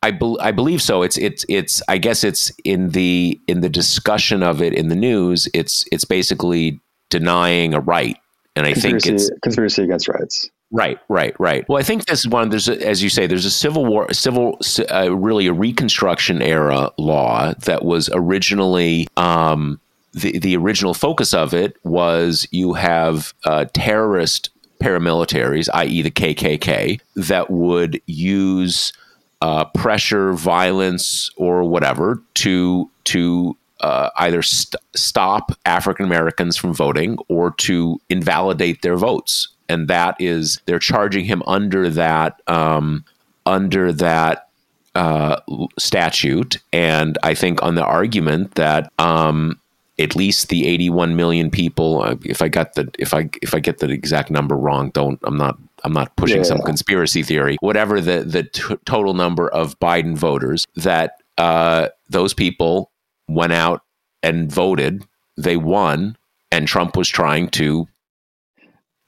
[0.00, 1.02] I, be, I believe so.
[1.02, 1.82] It's it's it's.
[1.88, 5.48] I guess it's in the in the discussion of it in the news.
[5.54, 8.16] It's it's basically denying a right.
[8.56, 10.50] And I think it's conspiracy against rights.
[10.70, 11.66] Right, right, right.
[11.68, 12.50] Well, I think this is one.
[12.50, 14.58] There's, a, as you say, there's a civil war, a civil,
[14.90, 19.80] uh, really a Reconstruction era law that was originally um,
[20.12, 24.50] the the original focus of it was you have uh, terrorist
[24.82, 28.92] paramilitaries, i.e., the KKK, that would use
[29.40, 37.18] uh, pressure, violence, or whatever to to uh, either st- stop African Americans from voting
[37.28, 43.04] or to invalidate their votes, and that is they're charging him under that um,
[43.46, 44.48] under that
[44.94, 45.40] uh,
[45.78, 49.60] statute, and I think on the argument that um,
[49.98, 53.60] at least the 81 million people, uh, if I got the if I if I
[53.60, 56.44] get the exact number wrong, don't I'm not I'm not pushing yeah.
[56.44, 57.56] some conspiracy theory.
[57.60, 62.90] Whatever the the t- total number of Biden voters, that uh, those people
[63.28, 63.82] went out
[64.22, 65.04] and voted,
[65.36, 66.16] they won,
[66.50, 67.86] and Trump was trying to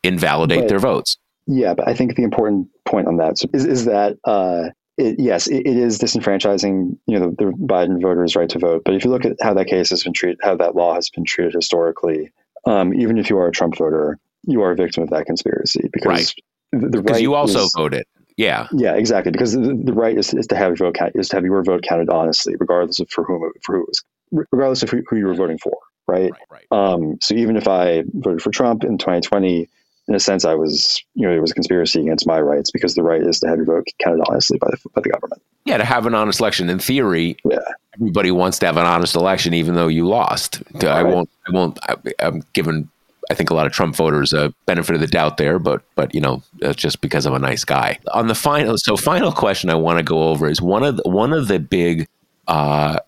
[0.02, 1.16] invalidate but, their votes.
[1.46, 5.46] Yeah, but I think the important point on that is, is that uh, it, yes,
[5.46, 8.82] it, it is disenfranchising you know the, the, Biden voters' right to vote.
[8.84, 11.10] But if you look at how that case has been treated, how that law has
[11.10, 12.32] been treated historically,
[12.66, 15.88] um, even if you are a Trump voter, you are a victim of that conspiracy
[15.92, 16.34] because
[16.72, 16.80] right.
[16.80, 18.04] the, the right you also is, voted.
[18.36, 18.68] Yeah.
[18.72, 19.32] Yeah, exactly.
[19.32, 21.62] Because the, the right is, is to have your vote count, is to have your
[21.62, 25.16] vote counted honestly, regardless of for whom for who it was regardless of who, who
[25.16, 26.30] you were voting for, right?
[26.30, 26.66] Right, right?
[26.70, 29.68] Um, so even if I voted for Trump in 2020,
[30.10, 32.96] in a sense, I was, you know, it was a conspiracy against my rights because
[32.96, 35.40] the right is to have your vote counted honestly by the, by the government.
[35.64, 36.68] Yeah, to have an honest election.
[36.68, 37.58] In theory, yeah.
[37.94, 40.62] everybody wants to have an honest election, even though you lost.
[40.82, 41.30] I won't.
[41.46, 41.78] I won't.
[41.84, 42.90] I, I'm given.
[43.30, 46.12] I think a lot of Trump voters a benefit of the doubt there, but but
[46.12, 46.42] you know,
[46.74, 48.00] just because I'm a nice guy.
[48.12, 51.08] On the final, so final question I want to go over is one of the,
[51.08, 52.08] one of the big
[52.48, 52.98] uh,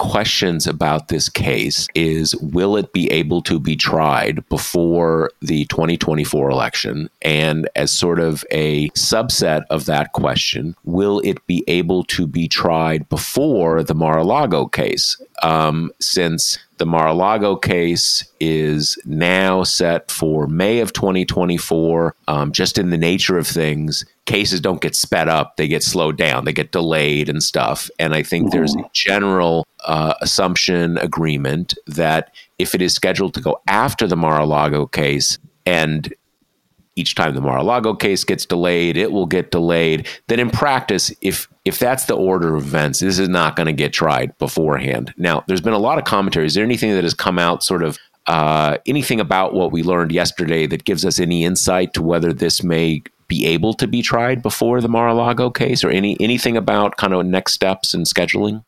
[0.00, 6.48] questions about this case is will it be able to be tried before the 2024
[6.48, 7.10] election?
[7.20, 12.48] And as sort of a subset of that question, will it be able to be
[12.48, 15.20] tried before the Mar a Lago case?
[15.42, 22.52] Um, since the Mar a Lago case is now set for May of 2024, um,
[22.52, 26.46] just in the nature of things, cases don't get sped up; they get slowed down,
[26.46, 27.90] they get delayed and stuff.
[27.98, 28.56] And I think mm-hmm.
[28.56, 34.16] there's a general uh, assumption agreement that if it is scheduled to go after the
[34.16, 36.12] Mar-a-Lago case and
[36.96, 40.06] each time the Mar-a-Lago case gets delayed, it will get delayed.
[40.28, 43.72] Then in practice, if if that's the order of events, this is not going to
[43.72, 45.14] get tried beforehand.
[45.16, 46.46] Now, there's been a lot of commentary.
[46.46, 50.12] Is there anything that has come out sort of uh, anything about what we learned
[50.12, 54.42] yesterday that gives us any insight to whether this may be able to be tried
[54.42, 58.64] before the Mar-a-Lago case, or any anything about kind of next steps and scheduling?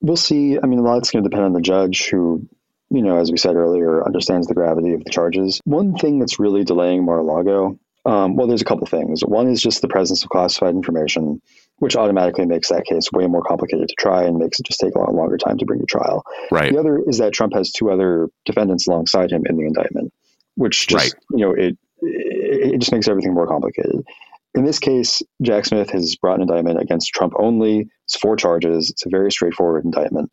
[0.00, 0.58] We'll see.
[0.62, 2.48] I mean, a lot's going to depend on the judge who
[2.90, 5.60] you know, as we said earlier, understands the gravity of the charges.
[5.64, 9.22] One thing that's really delaying Mar-a-Lago, um, well, there's a couple things.
[9.22, 11.40] One is just the presence of classified information,
[11.76, 14.94] which automatically makes that case way more complicated to try and makes it just take
[14.94, 16.24] a lot longer time to bring to trial.
[16.50, 16.72] Right.
[16.72, 20.12] The other is that Trump has two other defendants alongside him in the indictment,
[20.56, 21.22] which just, right.
[21.30, 24.02] you know, it, it just makes everything more complicated.
[24.54, 27.88] In this case, Jack Smith has brought an indictment against Trump only.
[28.06, 28.90] It's four charges.
[28.90, 30.32] It's a very straightforward indictment.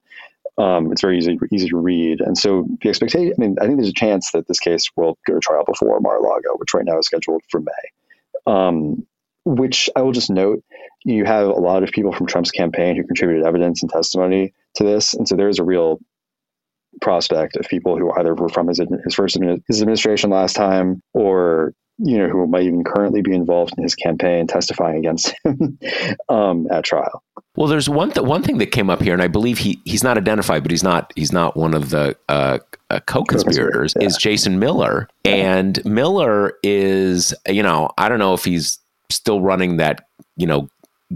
[0.57, 3.33] Um, it's very easy easy to read, and so the expectation.
[3.37, 5.99] I mean, I think there's a chance that this case will go to trial before
[5.99, 8.51] Mar-a-Lago, which right now is scheduled for May.
[8.51, 9.05] Um,
[9.45, 10.63] which I will just note,
[11.05, 14.83] you have a lot of people from Trump's campaign who contributed evidence and testimony to
[14.83, 15.99] this, and so there is a real
[17.01, 19.37] prospect of people who either were from his his first
[19.67, 23.95] his administration last time or you know, who might even currently be involved in his
[23.95, 25.79] campaign testifying against him
[26.29, 27.23] um, at trial.
[27.57, 30.03] Well, there's one th- one thing that came up here, and I believe he he's
[30.03, 32.59] not identified, but he's not he's not one of the uh,
[32.91, 33.95] uh, co-conspirators.
[33.99, 34.05] Yeah.
[34.05, 35.33] Is Jason Miller, yeah.
[35.33, 38.77] and Miller is you know I don't know if he's
[39.09, 40.69] still running that you know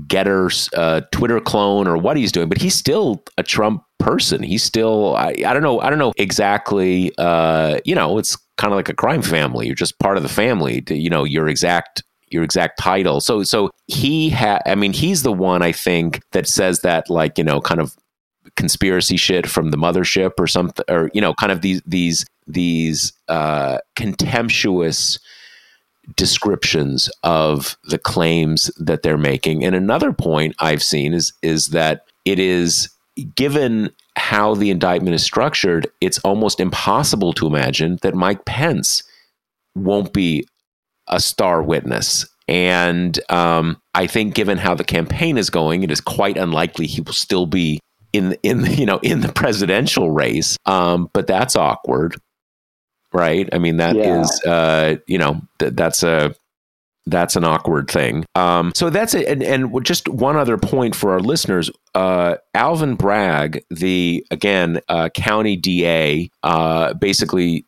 [0.07, 4.41] GETTR's uh, Twitter clone or what he's doing, but he's still a Trump person.
[4.41, 7.13] He's still I, I don't know I don't know exactly.
[7.19, 9.67] Uh, you know, it's kind of like a crime family.
[9.67, 10.81] You're just part of the family.
[10.81, 12.01] To, you know, your exact
[12.31, 13.21] your exact title.
[13.21, 14.61] So so he had.
[14.65, 17.95] I mean, he's the one I think that says that like you know kind of
[18.55, 23.13] conspiracy shit from the mothership or something, or you know, kind of these these these
[23.27, 25.19] uh, contemptuous
[26.15, 29.63] descriptions of the claims that they're making.
[29.63, 32.89] And another point I've seen is is that it is
[33.35, 39.03] given how the indictment is structured, it's almost impossible to imagine that Mike Pence
[39.75, 40.45] won't be
[41.07, 42.27] a star witness.
[42.47, 47.01] And um, I think, given how the campaign is going, it is quite unlikely he
[47.01, 47.79] will still be
[48.13, 50.57] in in you know in the presidential race.
[50.65, 52.19] Um, but that's awkward,
[53.13, 53.47] right?
[53.53, 54.21] I mean, that yeah.
[54.21, 56.35] is uh, you know th- that's a
[57.07, 58.25] that's an awkward thing.
[58.35, 59.27] Um, so that's it.
[59.27, 65.09] And, and, just one other point for our listeners: uh, Alvin Bragg, the again uh,
[65.09, 67.65] county DA, uh, basically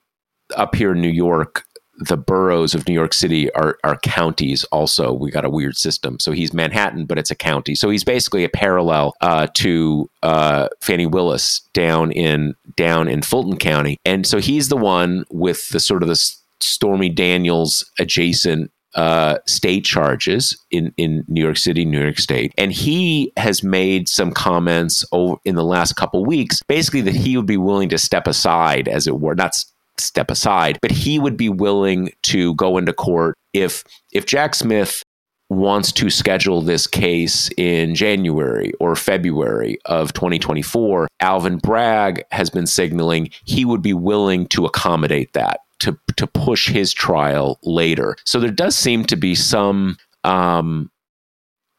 [0.55, 1.63] up here in New York.
[2.07, 4.63] The boroughs of New York City are, are counties.
[4.65, 6.19] Also, we got a weird system.
[6.19, 7.75] So he's Manhattan, but it's a county.
[7.75, 13.57] So he's basically a parallel uh, to uh, Fani Willis down in down in Fulton
[13.57, 13.97] County.
[14.05, 19.83] And so he's the one with the sort of the Stormy Daniels adjacent uh, state
[19.85, 22.53] charges in, in New York City, New York State.
[22.57, 27.35] And he has made some comments over in the last couple weeks, basically that he
[27.35, 29.55] would be willing to step aside, as it were, not
[29.97, 35.03] step aside, but he would be willing to go into court if if Jack Smith
[35.49, 42.65] wants to schedule this case in January or February of 2024, Alvin Bragg has been
[42.65, 48.15] signaling he would be willing to accommodate that to to push his trial later.
[48.25, 50.89] So there does seem to be some um,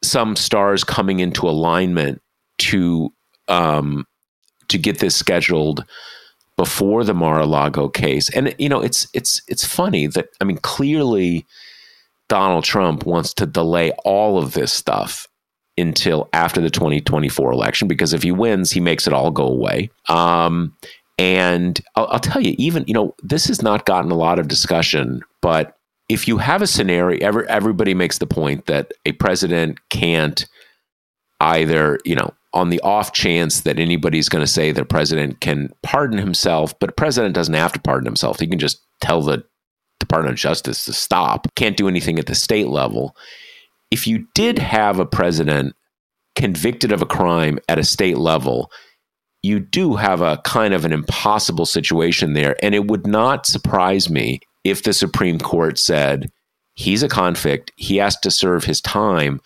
[0.03, 2.21] some stars coming into alignment
[2.59, 3.11] to
[3.47, 4.05] um,
[4.69, 5.85] to get this scheduled
[6.57, 8.29] before the Mar-a-Lago case.
[8.29, 11.45] And you know, it's it's it's funny that I mean, clearly
[12.29, 15.27] Donald Trump wants to delay all of this stuff
[15.77, 19.89] until after the 2024 election because if he wins, he makes it all go away.
[20.09, 20.75] Um,
[21.17, 24.47] and I'll, I'll tell you, even, you know, this has not gotten a lot of
[24.47, 25.77] discussion, but
[26.07, 30.45] if you have a scenario, every, everybody makes the point that a president can't
[31.39, 35.69] either, you know, on the off chance that anybody's going to say the president can
[35.83, 38.39] pardon himself, but a president doesn't have to pardon himself.
[38.39, 39.43] He can just tell the
[39.99, 43.15] Department of Justice to stop, can't do anything at the state level.
[43.91, 45.75] If you did have a president
[46.35, 48.71] convicted of a crime at a state level,
[49.43, 52.55] you do have a kind of an impossible situation there.
[52.63, 56.31] And it would not surprise me if the Supreme Court said
[56.73, 59.39] he's a convict, he has to serve his time,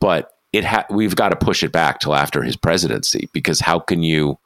[0.00, 3.78] but it ha- we've got to push it back till after his presidency because how
[3.78, 4.38] can you?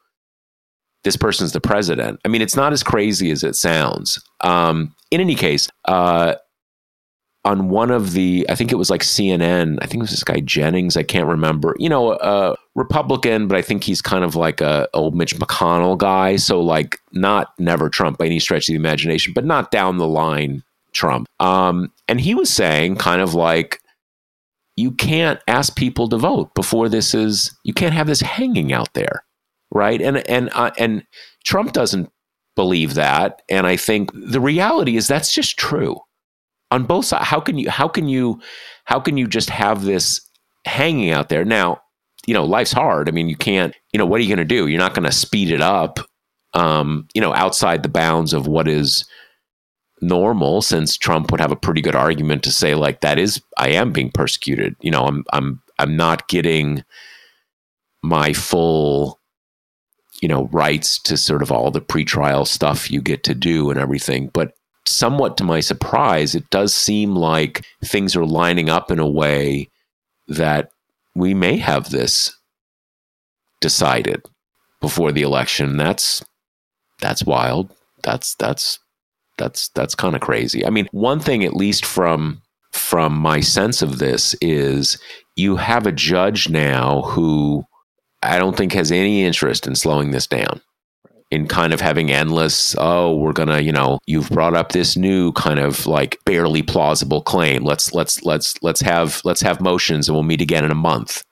[1.02, 2.20] This person's the president.
[2.26, 4.22] I mean, it's not as crazy as it sounds.
[4.42, 6.34] Um, in any case, uh,
[7.44, 9.78] on one of the, I think it was like CNN.
[9.80, 10.96] I think it was this guy Jennings.
[10.96, 11.74] I can't remember.
[11.78, 15.96] You know, a Republican, but I think he's kind of like a old Mitch McConnell
[15.96, 16.36] guy.
[16.36, 20.08] So like not never Trump by any stretch of the imagination, but not down the
[20.08, 21.28] line Trump.
[21.40, 23.79] Um, and he was saying kind of like,
[24.80, 27.56] you can't ask people to vote before this is.
[27.64, 29.24] You can't have this hanging out there,
[29.70, 30.00] right?
[30.00, 31.04] And and uh, and
[31.44, 32.10] Trump doesn't
[32.56, 36.00] believe that, and I think the reality is that's just true
[36.70, 37.26] on both sides.
[37.26, 38.40] How can you how can you
[38.84, 40.20] how can you just have this
[40.66, 41.80] hanging out there now?
[42.26, 43.08] You know, life's hard.
[43.08, 43.74] I mean, you can't.
[43.92, 44.66] You know, what are you going to do?
[44.66, 45.98] You're not going to speed it up.
[46.52, 49.04] Um, you know, outside the bounds of what is
[50.00, 53.70] normal since Trump would have a pretty good argument to say like that is I
[53.70, 54.76] am being persecuted.
[54.80, 56.84] You know, I'm I'm I'm not getting
[58.02, 59.18] my full
[60.22, 63.78] you know rights to sort of all the pretrial stuff you get to do and
[63.78, 64.28] everything.
[64.32, 64.54] But
[64.86, 69.70] somewhat to my surprise, it does seem like things are lining up in a way
[70.28, 70.70] that
[71.14, 72.36] we may have this
[73.60, 74.22] decided
[74.80, 75.76] before the election.
[75.76, 76.24] That's
[77.00, 77.74] that's wild.
[78.02, 78.78] That's that's
[79.40, 80.64] that's that's kind of crazy.
[80.64, 84.98] I mean, one thing at least from from my sense of this is
[85.34, 87.64] you have a judge now who
[88.22, 90.60] I don't think has any interest in slowing this down.
[91.30, 95.30] In kind of having endless, oh, we're gonna, you know, you've brought up this new
[95.32, 97.62] kind of like barely plausible claim.
[97.62, 101.22] Let's let's let's let's have let's have motions and we'll meet again in a month.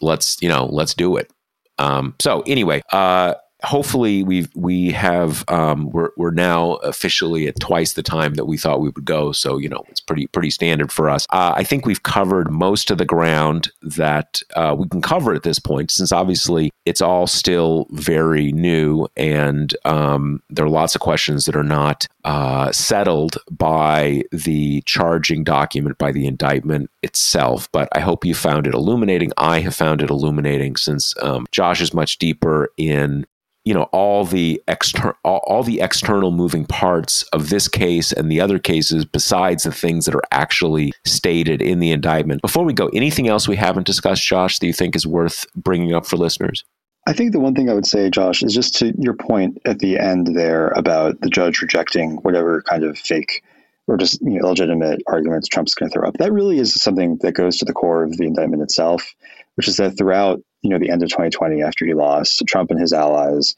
[0.00, 1.30] Let's you know, let's do it.
[1.78, 3.34] Um, so anyway, uh,
[3.64, 8.56] hopefully we we have um, we're we're now officially at twice the time that we
[8.56, 9.32] thought we would go.
[9.32, 11.26] So you know it's pretty pretty standard for us.
[11.30, 15.42] Uh, I think we've covered most of the ground that uh, we can cover at
[15.42, 21.00] this point, since obviously it's all still very new, and um, there are lots of
[21.00, 27.68] questions that are not uh, settled by the charging document by the indictment itself.
[27.72, 29.32] But I hope you found it illuminating.
[29.36, 33.26] I have found it illuminating since um, Josh is much deeper in
[33.64, 38.30] you know all the external all, all, the external moving parts of this case and
[38.30, 42.42] the other cases besides the things that are actually stated in the indictment.
[42.42, 45.94] Before we go anything else we haven't discussed josh that you think is worth bringing
[45.94, 46.64] up for listeners?
[47.06, 49.80] I think the one thing I would say, Josh, is just to your point at
[49.80, 53.42] the end there about the judge rejecting whatever kind of fake
[53.88, 56.16] or just you know, legitimate arguments Trump's going to throw up.
[56.18, 59.14] That really is something that goes to the core of the indictment itself,
[59.56, 62.80] which is that throughout you know the end of 2020 after he lost, Trump and
[62.80, 63.54] his allies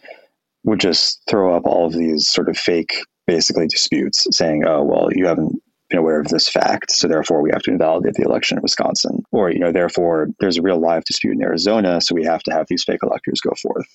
[0.64, 2.94] would just throw up all of these sort of fake,
[3.26, 7.50] basically disputes, saying, "Oh, well, you haven't been aware of this fact, so therefore we
[7.52, 11.04] have to invalidate the election in Wisconsin," or you know, therefore there's a real live
[11.04, 13.86] dispute in Arizona, so we have to have these fake electors go forth.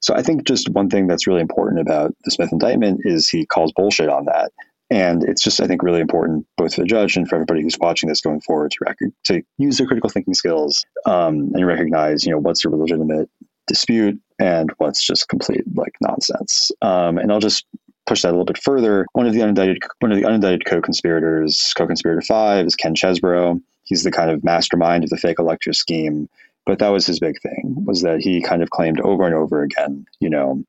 [0.00, 3.46] So I think just one thing that's really important about the Smith indictment is he
[3.46, 4.50] calls bullshit on that.
[4.90, 7.78] And it's just, I think, really important both for the judge and for everybody who's
[7.78, 12.24] watching this going forward to record to use their critical thinking skills um, and recognize,
[12.24, 13.28] you know, what's a legitimate
[13.66, 16.70] dispute and what's just complete like nonsense.
[16.80, 17.66] Um, and I'll just
[18.06, 19.06] push that a little bit further.
[19.12, 23.60] One of the unindicted, one of the unindicted co-conspirators, co-conspirator five, is Ken Chesebro.
[23.84, 26.28] He's the kind of mastermind of the fake elector scheme.
[26.64, 29.62] But that was his big thing was that he kind of claimed over and over
[29.62, 30.64] again, you know,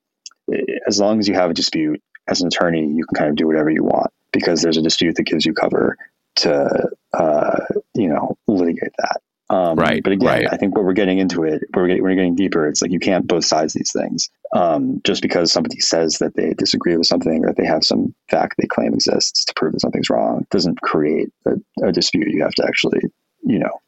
[0.87, 3.47] as long as you have a dispute, as an attorney, you can kind of do
[3.47, 5.97] whatever you want because there's a dispute that gives you cover
[6.35, 7.65] to, uh,
[7.95, 9.21] you know, litigate that.
[9.51, 10.03] Um, right.
[10.03, 10.47] But again, right.
[10.51, 12.67] I think what we're getting into it, we're getting, we're getting deeper.
[12.67, 14.29] It's like you can't both sides these things.
[14.53, 18.55] Um, just because somebody says that they disagree with something or they have some fact
[18.57, 22.27] they claim exists to prove that something's wrong doesn't create a, a dispute.
[22.27, 23.01] You have to actually,
[23.43, 23.81] you know,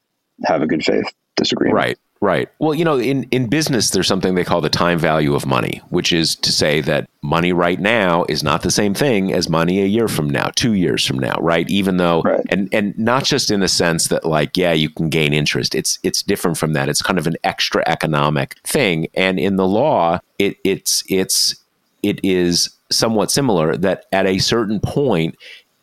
[0.46, 1.76] have a good faith disagreement.
[1.76, 2.00] Right.
[2.24, 2.50] Right.
[2.60, 5.82] Well, you know, in, in business, there's something they call the time value of money,
[5.90, 9.82] which is to say that money right now is not the same thing as money
[9.82, 11.68] a year from now, two years from now, right?
[11.68, 12.46] Even though, right.
[12.50, 15.74] and and not just in the sense that like, yeah, you can gain interest.
[15.74, 16.90] It's it's different from that.
[16.90, 21.56] It's kind of an extra economic thing, and in the law, it it's it's
[22.04, 23.76] it is somewhat similar.
[23.76, 25.38] That at a certain point,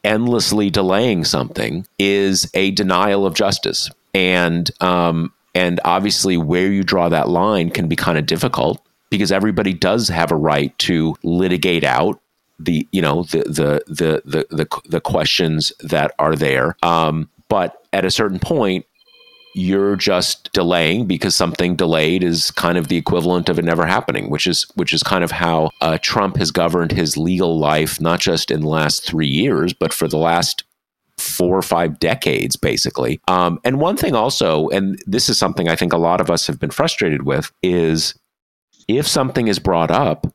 [0.04, 7.08] endlessly delaying something is a denial of justice, and um, and obviously, where you draw
[7.08, 8.80] that line can be kind of difficult
[9.10, 12.20] because everybody does have a right to litigate out
[12.60, 16.76] the you know the the the the the, the questions that are there.
[16.84, 18.86] Um, but at a certain point,
[19.52, 24.30] you're just delaying because something delayed is kind of the equivalent of it never happening,
[24.30, 28.20] which is which is kind of how uh, Trump has governed his legal life, not
[28.20, 30.62] just in the last three years, but for the last
[31.18, 33.20] four or five decades, basically.
[33.28, 36.46] Um, and one thing also, and this is something I think a lot of us
[36.46, 38.14] have been frustrated with, is
[38.86, 40.26] if something is brought up,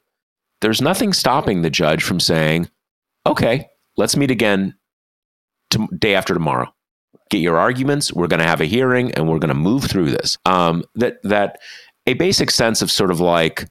[0.61, 2.69] there's nothing stopping the judge from saying,
[3.25, 3.67] okay,
[3.97, 4.75] let's meet again
[5.71, 6.73] to, day after tomorrow.
[7.29, 8.13] Get your arguments.
[8.13, 10.38] We're going to have a hearing, and we're going to move through this.
[10.45, 11.59] Um, that that
[12.05, 13.67] a basic sense of sort of like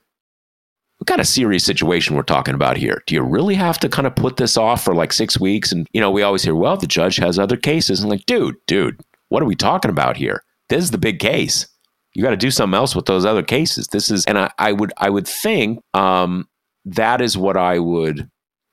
[1.02, 3.02] what kind of serious situation we're talking about here?
[3.08, 5.72] Do you really have to kind of put this off for like six weeks?
[5.72, 7.98] And, you know, we always hear, well, the judge has other cases.
[7.98, 10.44] And like, dude, dude, what are we talking about here?
[10.68, 11.66] This is the big case.
[12.14, 13.88] You got to do something else with those other cases.
[13.88, 16.48] This is, and I, I would, I would think um,
[16.84, 18.30] that is what I would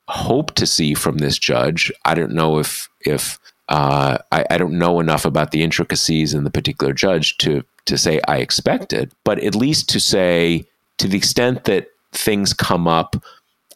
[0.07, 1.91] hope to see from this judge.
[2.05, 6.43] I don't know if, if, uh, I, I don't know enough about the intricacies in
[6.43, 10.67] the particular judge to to say I expect it, but at least to say
[10.99, 13.15] to the extent that things come up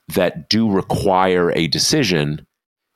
[0.09, 2.45] that do require a decision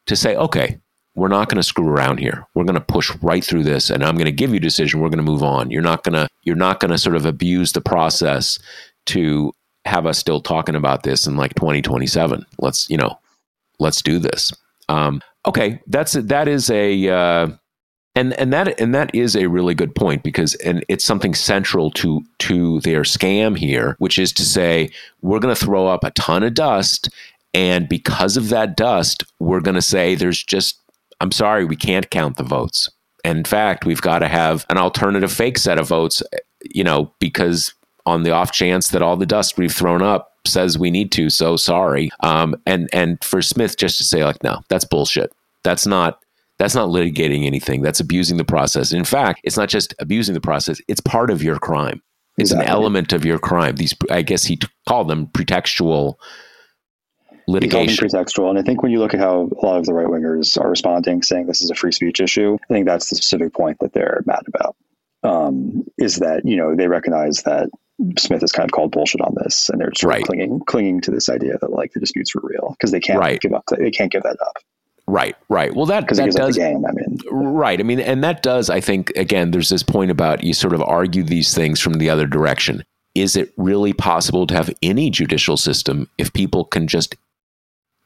[0.08, 0.80] to say, okay,
[1.16, 2.46] we're not going to screw around here.
[2.54, 5.00] We're going to push right through this and I'm going to give you a decision.
[5.00, 5.72] We're going to move on.
[5.72, 8.60] You're not going to you're not going to sort of abuse the process
[9.08, 9.52] to
[9.86, 12.46] have us still talking about this in like 2027.
[12.60, 13.18] Let's, you know,
[13.80, 14.54] let's do this.
[14.90, 17.48] Um, okay, that's that is a uh,
[18.18, 21.91] and and that and that is a really good point because and it's something central
[21.91, 24.89] to to their scam here which is to say
[25.22, 27.09] we're going to throw up a ton of dust
[27.53, 30.80] and because of that dust we're going to say there's just
[31.22, 32.89] I'm sorry we can't count the votes.
[33.24, 36.24] And in fact we've got to have an alternative fake set of votes
[36.63, 37.74] you know because
[38.07, 41.30] on the off chance that all the dust we've thrown up says we need to
[41.30, 42.09] so sorry.
[42.22, 45.32] Um, and and for Smith just to say like no that's bullshit.
[45.63, 46.24] That's not
[46.58, 47.82] that's not litigating anything.
[47.82, 48.91] That's abusing the process.
[48.91, 52.01] In fact, it's not just abusing the process, it's part of your crime.
[52.38, 52.66] It's exactly.
[52.66, 53.76] an element of your crime.
[53.76, 56.16] These, I guess he t- called them pretextual
[57.47, 58.08] litigation.
[58.08, 58.49] He pretextual.
[58.49, 60.70] And I think when you look at how a lot of the right wingers are
[60.70, 63.93] responding, saying this is a free speech issue, I think that's the specific point that
[63.93, 64.76] they're mad about.
[65.24, 67.70] Um, is that, you know, they recognize that
[68.20, 70.22] Smith has kind of called bullshit on this, and they're sort right.
[70.22, 73.20] of clinging clinging to this idea that like the disputes were real because they can't
[73.20, 73.41] right.
[73.41, 73.64] give up.
[73.76, 74.58] They can't give that up.
[75.10, 75.74] Right, right.
[75.74, 76.86] Well, that that does game.
[76.86, 77.80] I mean, right.
[77.80, 78.70] I mean, and that does.
[78.70, 82.10] I think again, there's this point about you sort of argue these things from the
[82.10, 82.84] other direction.
[83.16, 87.16] Is it really possible to have any judicial system if people can just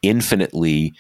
[0.03, 0.93] infinitely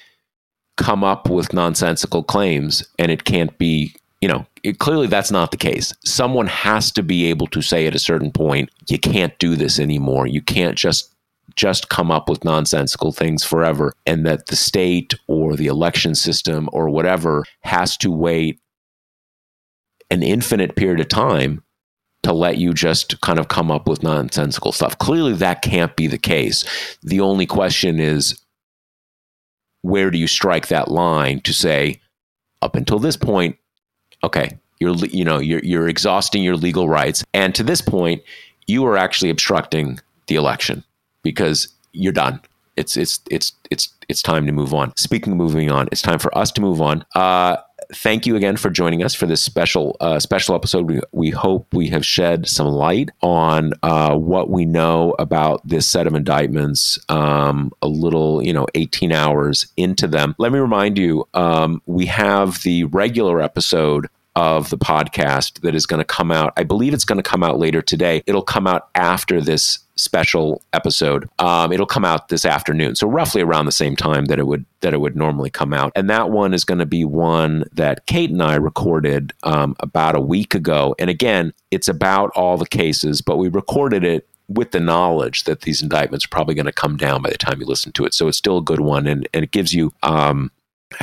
[0.75, 3.93] come up with nonsensical claims and it can't be?
[4.21, 5.93] You know, it, clearly that's not the case.
[6.03, 9.79] Someone has to be able to say at a certain point, you can't do this
[9.79, 10.25] anymore.
[10.25, 11.11] You can't just
[11.55, 16.69] just come up with nonsensical things forever, and that the state or the election system
[16.71, 18.59] or whatever has to wait
[20.09, 21.63] an infinite period of time
[22.23, 24.97] to let you just kind of come up with nonsensical stuff.
[24.99, 26.65] Clearly, that can't be the case.
[27.01, 28.39] The only question is
[29.81, 31.99] where do you strike that line to say,
[32.61, 33.57] up until this point,
[34.23, 38.21] okay, you're you know you're you're exhausting your legal rights, and to this point,
[38.67, 40.83] you are actually obstructing the election
[41.23, 42.41] because you're done.
[42.77, 44.95] It's it's it's it's it's time to move on.
[44.95, 47.05] Speaking of moving on, it's time for us to move on.
[47.13, 47.57] Uh,
[47.93, 50.89] thank you again for joining us for this special uh, special episode.
[50.89, 55.87] We, we hope we have shed some light on uh, what we know about this
[55.87, 56.97] set of indictments.
[57.09, 60.35] Um, a little, you know, 18 hours into them.
[60.37, 65.85] Let me remind you, um, we have the regular episode of the podcast that is
[65.85, 66.53] going to come out.
[66.57, 68.23] I believe it's going to come out later today.
[68.25, 71.29] It'll come out after this special episode.
[71.39, 74.65] Um, it'll come out this afternoon, so roughly around the same time that it would
[74.79, 75.91] that it would normally come out.
[75.95, 80.15] And that one is going to be one that Kate and I recorded um, about
[80.15, 80.95] a week ago.
[80.97, 85.61] And again, it's about all the cases, but we recorded it with the knowledge that
[85.61, 88.13] these indictments are probably going to come down by the time you listen to it.
[88.13, 90.51] So it's still a good one, and, and it gives you um,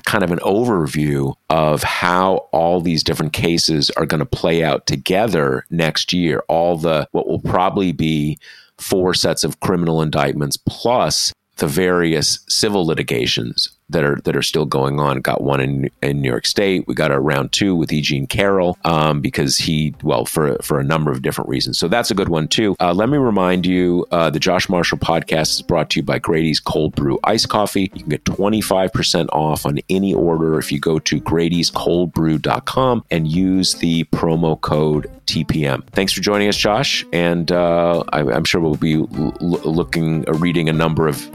[0.07, 4.87] kind of an overview of how all these different cases are going to play out
[4.87, 6.43] together next year.
[6.49, 8.39] All the what will probably be
[8.79, 14.65] four sets of criminal indictments plus the various civil litigations that are that are still
[14.65, 15.21] going on.
[15.21, 16.87] Got one in in New York State.
[16.87, 18.01] We got a round two with E.
[18.01, 21.79] Jean Carroll um, because he well for for a number of different reasons.
[21.79, 22.77] So that's a good one too.
[22.81, 26.19] Uh, let me remind you, uh, the Josh Marshall podcast is brought to you by
[26.19, 27.91] Grady's Cold Brew Ice Coffee.
[27.95, 33.05] You can get twenty five percent off on any order if you go to Grady'sColdBrew.com
[33.11, 35.87] and use the promo code TPM.
[35.91, 39.07] Thanks for joining us, Josh, and uh, I, am sure we'll be l-
[39.41, 41.31] looking, uh, reading a number of,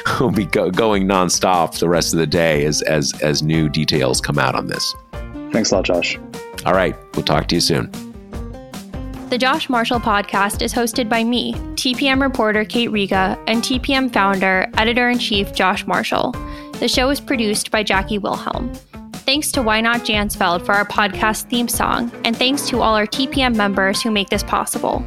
[0.20, 4.20] we'll be go- going nonstop the rest of the day as as as new details
[4.20, 4.94] come out on this.
[5.52, 6.18] Thanks a lot, Josh.
[6.64, 7.90] All right, we'll talk to you soon.
[9.28, 14.66] The Josh Marshall podcast is hosted by me, TPM reporter Kate Riga, and TPM founder,
[14.78, 16.32] editor in chief Josh Marshall.
[16.80, 18.72] The show is produced by Jackie Wilhelm.
[19.28, 23.06] Thanks to Why Not Jansfeld for our podcast theme song, and thanks to all our
[23.06, 25.04] TPM members who make this possible.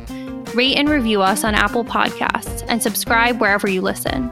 [0.53, 4.31] Rate and review us on Apple Podcasts and subscribe wherever you listen.